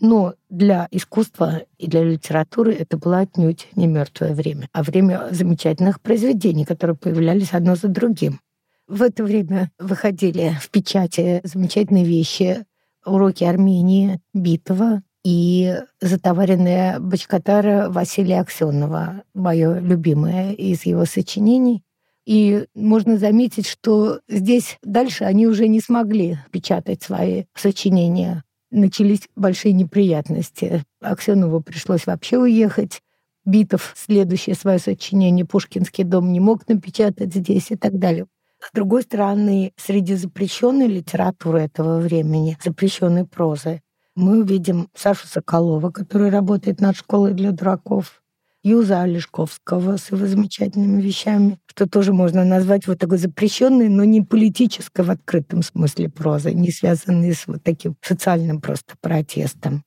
Но 0.00 0.32
для 0.48 0.88
искусства 0.90 1.64
и 1.76 1.86
для 1.86 2.02
литературы 2.02 2.72
это 2.72 2.96
было 2.96 3.18
отнюдь 3.18 3.68
не 3.76 3.86
мертвое 3.86 4.32
время, 4.34 4.70
а 4.72 4.82
время 4.82 5.28
замечательных 5.32 6.00
произведений, 6.00 6.64
которые 6.64 6.96
появлялись 6.96 7.52
одно 7.52 7.74
за 7.74 7.88
другим. 7.88 8.40
В 8.88 9.02
это 9.02 9.22
время 9.22 9.70
выходили 9.78 10.56
в 10.62 10.70
печати 10.70 11.42
замечательные 11.44 12.06
вещи, 12.06 12.64
уроки 13.04 13.44
Армении 13.44 14.20
Битова 14.34 15.02
и 15.24 15.76
затоваренная 16.00 16.98
бочкатара 16.98 17.88
Василия 17.90 18.40
Аксенова, 18.40 19.22
мое 19.34 19.78
любимое 19.78 20.52
из 20.52 20.84
его 20.84 21.04
сочинений. 21.04 21.82
И 22.24 22.66
можно 22.74 23.18
заметить, 23.18 23.66
что 23.66 24.20
здесь 24.28 24.78
дальше 24.82 25.24
они 25.24 25.46
уже 25.46 25.66
не 25.68 25.80
смогли 25.80 26.38
печатать 26.50 27.02
свои 27.02 27.44
сочинения. 27.54 28.44
Начались 28.70 29.28
большие 29.36 29.72
неприятности. 29.72 30.84
Аксенову 31.00 31.60
пришлось 31.60 32.06
вообще 32.06 32.38
уехать. 32.38 33.02
Битов 33.44 33.94
следующее 33.96 34.54
свое 34.54 34.78
сочинение 34.78 35.44
«Пушкинский 35.44 36.04
дом» 36.04 36.32
не 36.32 36.38
мог 36.38 36.66
напечатать 36.68 37.34
здесь 37.34 37.72
и 37.72 37.76
так 37.76 37.98
далее. 37.98 38.26
С 38.62 38.70
другой 38.72 39.02
стороны, 39.02 39.72
среди 39.76 40.14
запрещенной 40.14 40.86
литературы 40.86 41.62
этого 41.62 41.98
времени, 41.98 42.56
запрещенной 42.62 43.26
прозы, 43.26 43.82
мы 44.14 44.40
увидим 44.40 44.88
Сашу 44.94 45.26
Соколова, 45.26 45.90
который 45.90 46.30
работает 46.30 46.80
над 46.80 46.96
школой 46.96 47.34
для 47.34 47.50
дураков, 47.50 48.22
Юза 48.62 49.02
Олешковского 49.02 49.96
с 49.96 50.12
его 50.12 50.24
замечательными 50.24 51.02
вещами, 51.02 51.58
что 51.66 51.88
тоже 51.88 52.12
можно 52.12 52.44
назвать 52.44 52.86
вот 52.86 53.00
такой 53.00 53.18
запрещенной, 53.18 53.88
но 53.88 54.04
не 54.04 54.22
политической 54.22 55.04
в 55.04 55.10
открытом 55.10 55.62
смысле 55.62 56.08
прозы, 56.08 56.52
не 56.52 56.70
связанной 56.70 57.34
с 57.34 57.48
вот 57.48 57.64
таким 57.64 57.96
социальным 58.00 58.60
просто 58.60 58.94
протестом. 59.00 59.82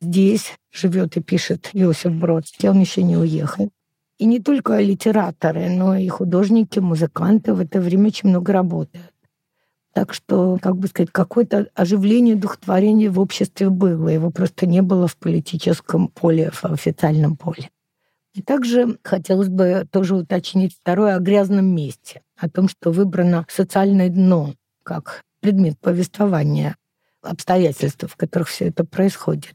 Здесь 0.00 0.52
живет 0.70 1.16
и 1.16 1.22
пишет 1.22 1.70
Иосиф 1.72 2.12
Бродский, 2.12 2.68
он 2.68 2.78
еще 2.78 3.02
не 3.02 3.16
уехал. 3.16 3.70
И 4.18 4.26
не 4.26 4.38
только 4.40 4.80
литераторы, 4.80 5.68
но 5.70 5.96
и 5.96 6.06
художники, 6.08 6.78
музыканты 6.78 7.52
в 7.52 7.60
это 7.60 7.80
время 7.80 8.08
очень 8.08 8.28
много 8.28 8.52
работают. 8.52 9.12
Так 9.92 10.12
что, 10.12 10.58
как 10.60 10.76
бы 10.76 10.88
сказать, 10.88 11.10
какое-то 11.12 11.68
оживление 11.74 12.34
духотворения 12.34 13.10
в 13.10 13.20
обществе 13.20 13.70
было. 13.70 14.08
Его 14.08 14.30
просто 14.30 14.66
не 14.66 14.82
было 14.82 15.06
в 15.06 15.16
политическом 15.16 16.08
поле, 16.08 16.50
в 16.52 16.64
официальном 16.64 17.36
поле. 17.36 17.70
И 18.34 18.42
также 18.42 18.98
хотелось 19.04 19.48
бы 19.48 19.86
тоже 19.90 20.16
уточнить 20.16 20.74
второе 20.74 21.14
о 21.14 21.20
грязном 21.20 21.66
месте, 21.66 22.22
о 22.36 22.48
том, 22.48 22.68
что 22.68 22.90
выбрано 22.90 23.46
социальное 23.48 24.08
дно 24.08 24.54
как 24.82 25.22
предмет 25.40 25.78
повествования, 25.78 26.76
обстоятельств, 27.22 28.04
в 28.08 28.16
которых 28.16 28.48
все 28.48 28.68
это 28.68 28.84
происходит. 28.84 29.54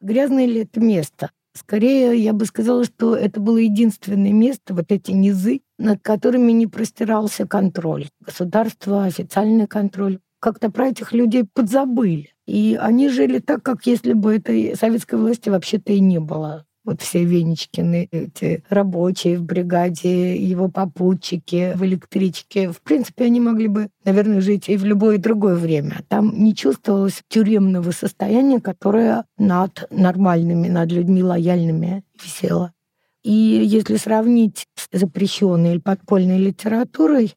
Грязное 0.00 0.46
ли 0.46 0.62
это 0.62 0.80
место? 0.80 1.30
Скорее, 1.58 2.16
я 2.16 2.32
бы 2.32 2.44
сказала, 2.44 2.84
что 2.84 3.16
это 3.16 3.40
было 3.40 3.56
единственное 3.58 4.32
место, 4.32 4.74
вот 4.74 4.92
эти 4.92 5.10
низы, 5.10 5.60
над 5.76 6.00
которыми 6.02 6.52
не 6.52 6.68
простирался 6.68 7.48
контроль. 7.48 8.06
Государство, 8.24 9.04
официальный 9.04 9.66
контроль. 9.66 10.20
Как-то 10.40 10.70
про 10.70 10.88
этих 10.88 11.12
людей 11.12 11.44
подзабыли. 11.52 12.30
И 12.46 12.78
они 12.80 13.08
жили 13.08 13.40
так, 13.40 13.64
как 13.64 13.86
если 13.86 14.12
бы 14.12 14.36
этой 14.36 14.76
советской 14.76 15.16
власти 15.16 15.48
вообще-то 15.48 15.92
и 15.92 15.98
не 15.98 16.20
было 16.20 16.64
вот 16.88 17.02
все 17.02 17.22
Венечкины, 17.24 18.08
эти 18.10 18.64
рабочие 18.70 19.38
в 19.38 19.42
бригаде, 19.42 20.36
его 20.36 20.68
попутчики 20.68 21.74
в 21.76 21.84
электричке. 21.84 22.70
В 22.70 22.80
принципе, 22.80 23.24
они 23.24 23.40
могли 23.40 23.68
бы, 23.68 23.90
наверное, 24.04 24.40
жить 24.40 24.68
и 24.70 24.76
в 24.78 24.84
любое 24.84 25.18
другое 25.18 25.56
время. 25.56 26.02
Там 26.08 26.32
не 26.42 26.54
чувствовалось 26.54 27.22
тюремного 27.28 27.90
состояния, 27.90 28.60
которое 28.60 29.24
над 29.36 29.86
нормальными, 29.90 30.68
над 30.68 30.90
людьми 30.90 31.22
лояльными 31.22 32.04
висело. 32.22 32.72
И 33.22 33.32
если 33.32 33.96
сравнить 33.96 34.66
с 34.74 34.88
запрещенной 34.98 35.72
или 35.72 35.80
подпольной 35.80 36.38
литературой, 36.38 37.34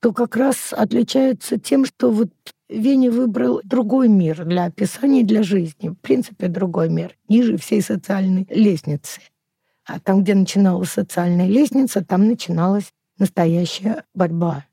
то 0.00 0.12
как 0.12 0.36
раз 0.36 0.72
отличается 0.72 1.58
тем, 1.58 1.84
что 1.84 2.10
вот 2.10 2.30
Веня 2.72 3.10
выбрал 3.10 3.60
другой 3.64 4.08
мир 4.08 4.44
для 4.44 4.64
описания 4.64 5.22
для 5.22 5.42
жизни. 5.42 5.88
В 5.88 5.94
принципе, 5.94 6.48
другой 6.48 6.88
мир, 6.88 7.16
ниже 7.28 7.56
всей 7.56 7.82
социальной 7.82 8.46
лестницы. 8.50 9.20
А 9.84 10.00
там, 10.00 10.22
где 10.22 10.34
начиналась 10.34 10.90
социальная 10.90 11.48
лестница, 11.48 12.04
там 12.04 12.26
начиналась 12.26 12.92
настоящая 13.18 14.04
борьба. 14.14 14.64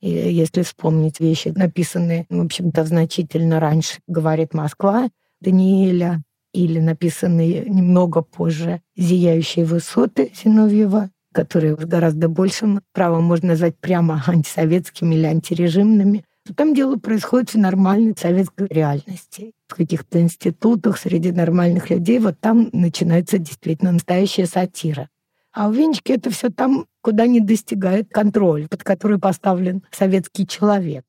И 0.00 0.10
если 0.10 0.62
вспомнить 0.62 1.20
вещи, 1.20 1.52
написанные, 1.54 2.26
в 2.28 2.40
общем-то, 2.40 2.84
значительно 2.84 3.60
раньше, 3.60 4.00
говорит 4.06 4.52
Москва, 4.52 5.08
Даниэля, 5.40 6.22
или 6.52 6.78
написанные 6.78 7.64
немного 7.68 8.22
позже 8.22 8.80
«Зияющие 8.96 9.64
высоты» 9.64 10.30
Зиновьева, 10.34 11.10
которые 11.32 11.74
с 11.74 11.84
гораздо 11.84 12.28
большим 12.28 12.80
правом 12.92 13.24
можно 13.24 13.48
назвать 13.48 13.76
прямо 13.76 14.22
антисоветскими 14.26 15.16
или 15.16 15.26
антирежимными, 15.26 16.24
то 16.44 16.54
там 16.54 16.74
дело 16.74 16.96
происходит 16.96 17.54
в 17.54 17.58
нормальной 17.58 18.14
советской 18.16 18.68
реальности. 18.68 19.52
В 19.66 19.74
каких-то 19.74 20.20
институтах 20.20 20.98
среди 20.98 21.32
нормальных 21.32 21.90
людей 21.90 22.18
вот 22.18 22.38
там 22.38 22.68
начинается 22.72 23.38
действительно 23.38 23.92
настоящая 23.92 24.46
сатира. 24.46 25.08
А 25.52 25.68
у 25.68 25.72
Венечки 25.72 26.12
это 26.12 26.30
все 26.30 26.50
там, 26.50 26.86
куда 27.00 27.26
не 27.26 27.40
достигает 27.40 28.10
контроль, 28.10 28.68
под 28.68 28.82
который 28.82 29.18
поставлен 29.18 29.82
советский 29.90 30.46
человек. 30.46 31.04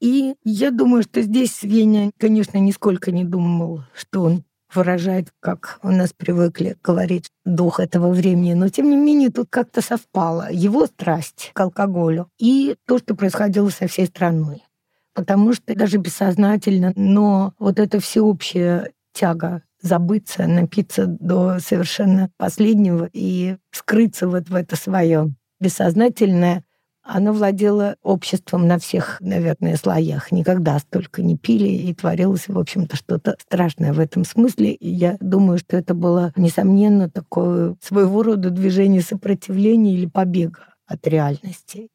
И 0.00 0.34
я 0.44 0.70
думаю, 0.70 1.02
что 1.02 1.22
здесь 1.22 1.62
Веня, 1.62 2.10
конечно, 2.18 2.58
нисколько 2.58 3.12
не 3.12 3.24
думал, 3.24 3.84
что 3.94 4.22
он 4.22 4.44
выражает, 4.74 5.28
как 5.40 5.78
у 5.82 5.90
нас 5.90 6.12
привыкли 6.12 6.76
говорить, 6.82 7.30
дух 7.44 7.80
этого 7.80 8.12
времени. 8.12 8.54
Но, 8.54 8.68
тем 8.68 8.90
не 8.90 8.96
менее, 8.96 9.30
тут 9.30 9.48
как-то 9.50 9.82
совпало 9.82 10.50
его 10.50 10.86
страсть 10.86 11.50
к 11.52 11.60
алкоголю 11.60 12.28
и 12.38 12.76
то, 12.86 12.98
что 12.98 13.14
происходило 13.14 13.68
со 13.70 13.86
всей 13.86 14.06
страной. 14.06 14.64
Потому 15.14 15.52
что 15.52 15.74
даже 15.74 15.98
бессознательно, 15.98 16.92
но 16.96 17.54
вот 17.58 17.78
эта 17.78 18.00
всеобщая 18.00 18.92
тяга 19.12 19.62
забыться, 19.82 20.46
напиться 20.46 21.06
до 21.06 21.58
совершенно 21.58 22.30
последнего 22.36 23.08
и 23.12 23.56
скрыться 23.72 24.28
вот 24.28 24.48
в 24.48 24.54
это 24.54 24.76
свое 24.76 25.34
бессознательное, 25.58 26.64
она 27.02 27.32
владела 27.32 27.96
обществом 28.02 28.66
на 28.66 28.78
всех, 28.78 29.18
наверное, 29.20 29.76
слоях. 29.76 30.32
Никогда 30.32 30.78
столько 30.78 31.22
не 31.22 31.36
пили, 31.36 31.68
и 31.68 31.94
творилось, 31.94 32.48
в 32.48 32.58
общем-то, 32.58 32.96
что-то 32.96 33.36
страшное 33.40 33.92
в 33.92 34.00
этом 34.00 34.24
смысле. 34.24 34.72
И 34.72 34.88
я 34.88 35.16
думаю, 35.20 35.58
что 35.58 35.76
это 35.76 35.94
было, 35.94 36.32
несомненно, 36.36 37.10
такое 37.10 37.76
своего 37.80 38.22
рода 38.22 38.50
движение 38.50 39.02
сопротивления 39.02 39.94
или 39.94 40.06
побега 40.06 40.60
от 40.86 41.06
реальности. 41.06 41.88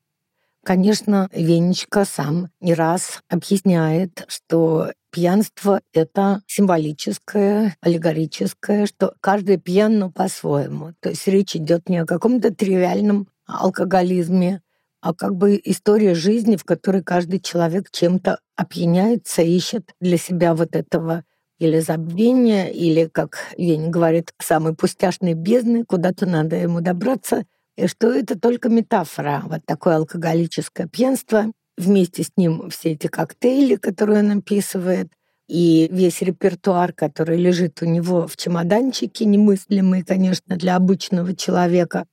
Конечно, 0.65 1.29
Венечка 1.31 2.05
сам 2.05 2.49
не 2.59 2.73
раз 2.73 3.21
объясняет, 3.29 4.25
что 4.27 4.91
пьянство— 5.11 5.79
это 5.93 6.41
символическое, 6.47 7.77
аллегорическое, 7.81 8.87
что 8.87 9.13
каждый 9.21 9.57
пьян, 9.57 9.99
но 9.99 10.09
по-своему. 10.09 10.93
То 11.01 11.09
есть 11.09 11.27
речь 11.27 11.55
идет 11.55 11.87
не 11.87 11.99
о 11.99 12.05
каком-то 12.07 12.51
тривиальном 12.51 13.27
алкоголизме, 13.45 14.61
а 15.05 15.13
как 15.13 15.35
бы 15.35 15.61
история 15.63 16.15
жизни, 16.15 16.55
в 16.55 16.63
которой 16.63 17.03
каждый 17.03 17.39
человек 17.39 17.91
чем-то 17.91 18.39
опьяняется, 18.55 19.43
ищет 19.43 19.93
для 20.01 20.17
себя 20.17 20.55
вот 20.55 20.75
этого 20.75 21.23
или 21.59 21.79
забвения, 21.79 22.69
или, 22.69 23.05
как 23.05 23.53
Вень 23.55 23.91
говорит, 23.91 24.33
самой 24.41 24.73
пустяшной 24.73 25.35
бездны, 25.35 25.85
куда-то 25.85 26.25
надо 26.25 26.55
ему 26.55 26.81
добраться, 26.81 27.45
и 27.77 27.85
что 27.85 28.11
это 28.11 28.39
только 28.39 28.69
метафора, 28.69 29.43
вот 29.45 29.61
такое 29.67 29.97
алкоголическое 29.97 30.87
пьянство, 30.87 31.51
вместе 31.77 32.23
с 32.23 32.31
ним 32.35 32.71
все 32.71 32.93
эти 32.93 33.05
коктейли, 33.05 33.75
которые 33.75 34.23
он 34.23 34.39
описывает, 34.39 35.09
и 35.47 35.87
весь 35.91 36.23
репертуар, 36.23 36.93
который 36.93 37.37
лежит 37.37 37.79
у 37.83 37.85
него 37.85 38.25
в 38.25 38.35
чемоданчике, 38.37 39.25
немыслимый, 39.25 40.01
конечно, 40.01 40.55
для 40.55 40.75
обычного 40.75 41.35
человека, 41.35 42.05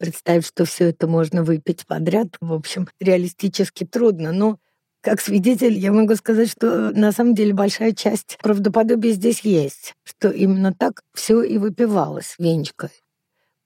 представить, 0.00 0.46
что 0.46 0.64
все 0.64 0.88
это 0.88 1.06
можно 1.06 1.44
выпить 1.44 1.86
подряд, 1.86 2.28
в 2.40 2.52
общем, 2.54 2.88
реалистически 2.98 3.84
трудно. 3.84 4.32
Но 4.32 4.58
как 5.02 5.20
свидетель 5.20 5.78
я 5.78 5.92
могу 5.92 6.16
сказать, 6.16 6.50
что 6.50 6.90
на 6.90 7.12
самом 7.12 7.34
деле 7.34 7.52
большая 7.54 7.92
часть 7.92 8.38
правдоподобия 8.42 9.12
здесь 9.12 9.40
есть, 9.40 9.94
что 10.02 10.30
именно 10.30 10.72
так 10.72 11.02
все 11.14 11.42
и 11.42 11.58
выпивалось 11.58 12.34
венчикой. 12.38 12.90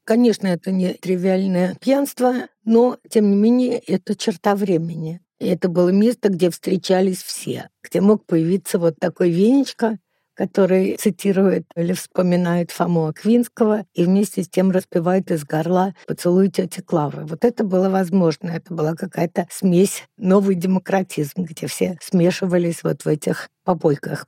Конечно, 0.04 0.48
это 0.48 0.70
не 0.70 0.94
тривиальное 0.94 1.76
пьянство, 1.80 2.48
но, 2.64 2.98
тем 3.08 3.30
не 3.30 3.36
менее, 3.36 3.78
это 3.78 4.14
черта 4.14 4.54
времени. 4.54 5.20
И 5.40 5.46
это 5.46 5.68
было 5.68 5.88
место, 5.88 6.28
где 6.28 6.50
встречались 6.50 7.22
все, 7.22 7.70
где 7.82 8.00
мог 8.00 8.26
появиться 8.26 8.78
вот 8.78 8.96
такой 8.98 9.30
венечка, 9.30 9.98
который 10.34 10.96
цитирует 10.96 11.64
или 11.76 11.92
вспоминает 11.92 12.70
Фому 12.70 13.06
Аквинского 13.06 13.86
и 13.94 14.04
вместе 14.04 14.42
с 14.42 14.48
тем 14.48 14.70
распевает 14.70 15.30
из 15.30 15.44
горла 15.44 15.94
«Поцелуй 16.06 16.50
тети 16.50 16.80
Клавы». 16.80 17.24
Вот 17.24 17.44
это 17.44 17.64
было 17.64 17.88
возможно, 17.88 18.50
это 18.50 18.74
была 18.74 18.94
какая-то 18.94 19.46
смесь, 19.50 20.04
новый 20.16 20.56
демократизм, 20.56 21.44
где 21.44 21.66
все 21.66 21.98
смешивались 22.02 22.82
вот 22.82 23.04
в 23.04 23.08
этих 23.08 23.48
побойках. 23.64 24.26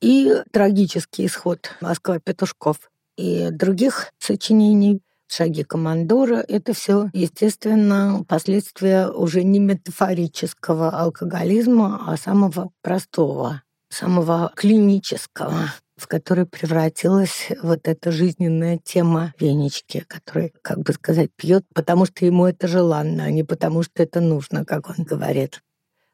И 0.00 0.32
трагический 0.52 1.26
исход 1.26 1.70
Москва 1.80 2.18
Петушков 2.18 2.90
и 3.16 3.48
других 3.50 4.12
сочинений 4.18 5.02
шаги 5.26 5.64
командора— 5.64 6.44
это 6.48 6.72
все, 6.72 7.10
естественно, 7.12 8.24
последствия 8.26 9.08
уже 9.08 9.42
не 9.42 9.58
метафорического 9.58 10.90
алкоголизма, 10.90 12.04
а 12.06 12.16
самого 12.16 12.70
простого 12.82 13.62
самого 13.88 14.52
клинического, 14.54 15.72
в 15.96 16.06
который 16.06 16.46
превратилась 16.46 17.48
вот 17.62 17.80
эта 17.88 18.12
жизненная 18.12 18.78
тема 18.82 19.34
Венечки, 19.38 20.04
который, 20.06 20.52
как 20.62 20.80
бы 20.80 20.92
сказать, 20.92 21.30
пьет, 21.34 21.64
потому 21.74 22.06
что 22.06 22.24
ему 22.24 22.46
это 22.46 22.68
желанно, 22.68 23.24
а 23.24 23.30
не 23.30 23.44
потому 23.44 23.82
что 23.82 24.02
это 24.02 24.20
нужно, 24.20 24.64
как 24.64 24.90
он 24.90 25.04
говорит. 25.04 25.62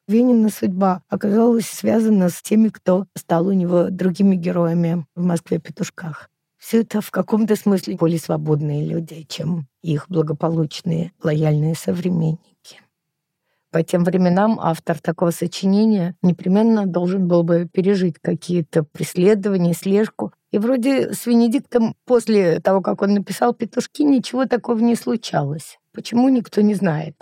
Венина 0.07 0.51
судьба 0.51 1.03
оказалась 1.09 1.67
связана 1.67 2.29
с 2.29 2.43
теми, 2.43 2.69
кто 2.69 3.07
стал 3.17 3.47
у 3.47 3.53
него 3.53 3.89
другими 3.91 4.37
героями 4.37 5.07
в 5.15 5.23
Москве-петушках. 5.25 6.29
Все 6.59 6.81
это 6.81 7.01
в 7.01 7.11
каком-то 7.11 7.57
смысле 7.57 7.97
более 7.97 8.19
свободные 8.19 8.87
люди, 8.87 9.27
чем 9.29 9.67
их 9.83 10.07
благополучные, 10.09 11.13
лояльные 11.23 11.75
современники. 11.75 12.81
По 13.75 13.83
тем 13.83 14.05
временам 14.05 14.61
автор 14.63 15.01
такого 15.01 15.33
сочинения 15.33 16.15
непременно 16.23 16.87
должен 16.87 17.27
был 17.27 17.43
бы 17.43 17.69
пережить 17.69 18.21
какие-то 18.23 18.85
преследования, 18.85 19.75
слежку. 19.75 20.33
И 20.53 20.59
вроде 20.59 21.13
с 21.13 21.27
Венедиктом 21.27 21.97
после 22.05 22.61
того, 22.61 22.83
как 22.83 23.03
он 23.03 23.15
написал 23.15 23.53
«Петушки», 23.53 24.03
ничего 24.03 24.45
такого 24.47 24.79
не 24.79 24.95
случалось. 24.95 25.81
Почему, 25.93 26.29
никто 26.29 26.61
не 26.61 26.75
знает. 26.75 27.17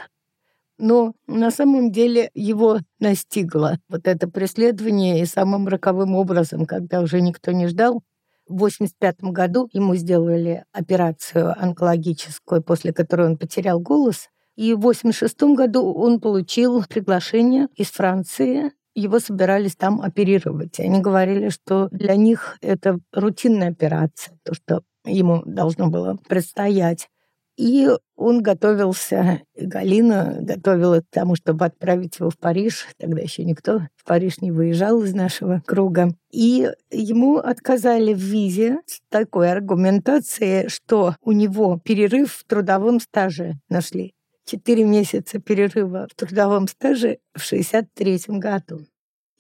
Но 0.77 1.15
на 1.27 1.51
самом 1.51 1.91
деле 1.91 2.31
его 2.35 2.81
настигло 3.01 3.79
вот 3.89 4.07
это 4.07 4.29
преследование 4.29 5.23
и 5.23 5.25
самым 5.25 5.69
роковым 5.69 6.15
образом, 6.17 6.67
когда 6.67 7.01
уже 7.01 7.23
никто 7.23 7.53
не 7.53 7.67
ждал. 7.67 8.03
В 8.47 8.57
1985 8.57 9.33
году 9.33 9.71
ему 9.73 9.95
сделали 9.95 10.65
операцию 10.71 11.55
онкологическую, 11.59 12.63
после 12.63 12.93
которой 12.93 13.29
он 13.29 13.39
потерял 13.39 13.81
голос– 13.81 14.29
и 14.57 14.75
в 14.75 14.79
1986 14.79 15.57
году 15.57 15.93
он 15.93 16.21
получил 16.21 16.85
приглашение 16.85 17.69
из 17.75 17.91
Франции. 17.91 18.73
Его 18.95 19.19
собирались 19.19 19.77
там 19.77 20.03
оперировать. 20.03 20.79
И 20.79 20.83
они 20.83 21.01
говорили, 21.01 21.49
что 21.49 21.89
для 21.91 22.15
них 22.17 22.59
это 22.61 22.99
рутинная 23.13 23.71
операция, 23.71 24.39
то, 24.45 24.55
что 24.55 24.83
ему 25.07 25.43
должно 25.47 25.89
было 25.89 26.19
предстоять. 26.29 27.09
И 27.57 27.89
он 28.17 28.43
готовился, 28.43 29.43
Галина 29.57 30.39
готовила 30.41 31.01
к 31.01 31.07
тому, 31.11 31.37
чтобы 31.37 31.67
отправить 31.67 32.19
его 32.19 32.31
в 32.31 32.39
Париж. 32.39 32.87
Тогда 32.99 33.21
еще 33.21 33.45
никто 33.45 33.83
в 33.95 34.05
Париж 34.05 34.41
не 34.41 34.51
выезжал 34.51 35.03
из 35.03 35.15
нашего 35.15 35.63
круга. 35.67 36.15
И 36.31 36.71
ему 36.91 37.37
отказали 37.37 38.15
в 38.15 38.19
визе 38.19 38.79
с 38.87 39.01
такой 39.11 39.51
аргументацией, 39.51 40.69
что 40.69 41.15
у 41.23 41.33
него 41.33 41.79
перерыв 41.85 42.33
в 42.33 42.45
трудовом 42.45 43.01
стаже 43.01 43.55
нашли. 43.69 44.15
Четыре 44.53 44.85
месяца 44.85 45.39
перерыва 45.39 46.07
в 46.11 46.15
трудовом 46.15 46.69
стаже 46.69 47.21
в 47.35 47.41
63 47.41 48.21
году. 48.39 48.85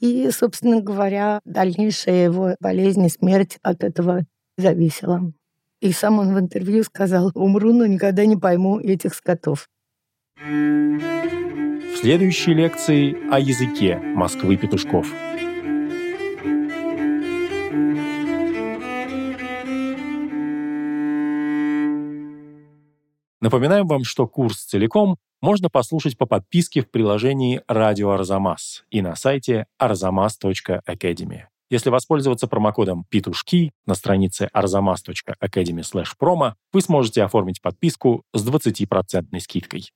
И, 0.01 0.31
собственно 0.31 0.81
говоря, 0.81 1.41
дальнейшая 1.45 2.25
его 2.25 2.57
болезнь 2.61 3.05
и 3.05 3.11
смерть 3.11 3.59
от 3.61 3.85
этого 3.85 4.25
зависела. 4.57 5.31
И 5.83 5.93
сам 5.93 6.19
он 6.19 6.35
в 6.35 6.41
интервью 6.41 6.83
сказал, 6.83 7.31
умру, 7.35 7.75
но 7.75 7.85
никогда 7.85 8.25
не 8.25 8.39
пойму 8.39 8.81
этих 8.81 9.13
скотов. 9.15 9.69
В 10.39 11.97
следующей 12.01 12.55
лекции 12.55 13.15
о 13.31 13.39
языке 13.39 13.99
Москвы 13.99 14.57
Петушков. 14.57 15.07
Напоминаем 23.43 23.87
вам, 23.89 24.05
что 24.05 24.27
курс 24.29 24.63
целиком 24.63 25.19
можно 25.41 25.69
послушать 25.69 26.17
по 26.17 26.27
подписке 26.27 26.81
в 26.81 26.89
приложении 26.89 27.61
«Радио 27.67 28.13
Арзамас» 28.13 28.85
и 28.89 29.03
на 29.03 29.17
сайте 29.17 29.67
arzamas.academy. 29.81 31.47
Если 31.69 31.91
воспользоваться 31.91 32.47
промокодом 32.47 33.05
«Петушки» 33.09 33.73
на 33.85 33.97
странице 33.97 34.49
arzamas.academy/promo, 34.55 36.53
вы 36.73 36.81
сможете 36.83 37.25
оформить 37.25 37.61
подписку 37.61 38.23
с 38.33 38.49
20% 38.49 39.41
скидкой. 39.41 39.93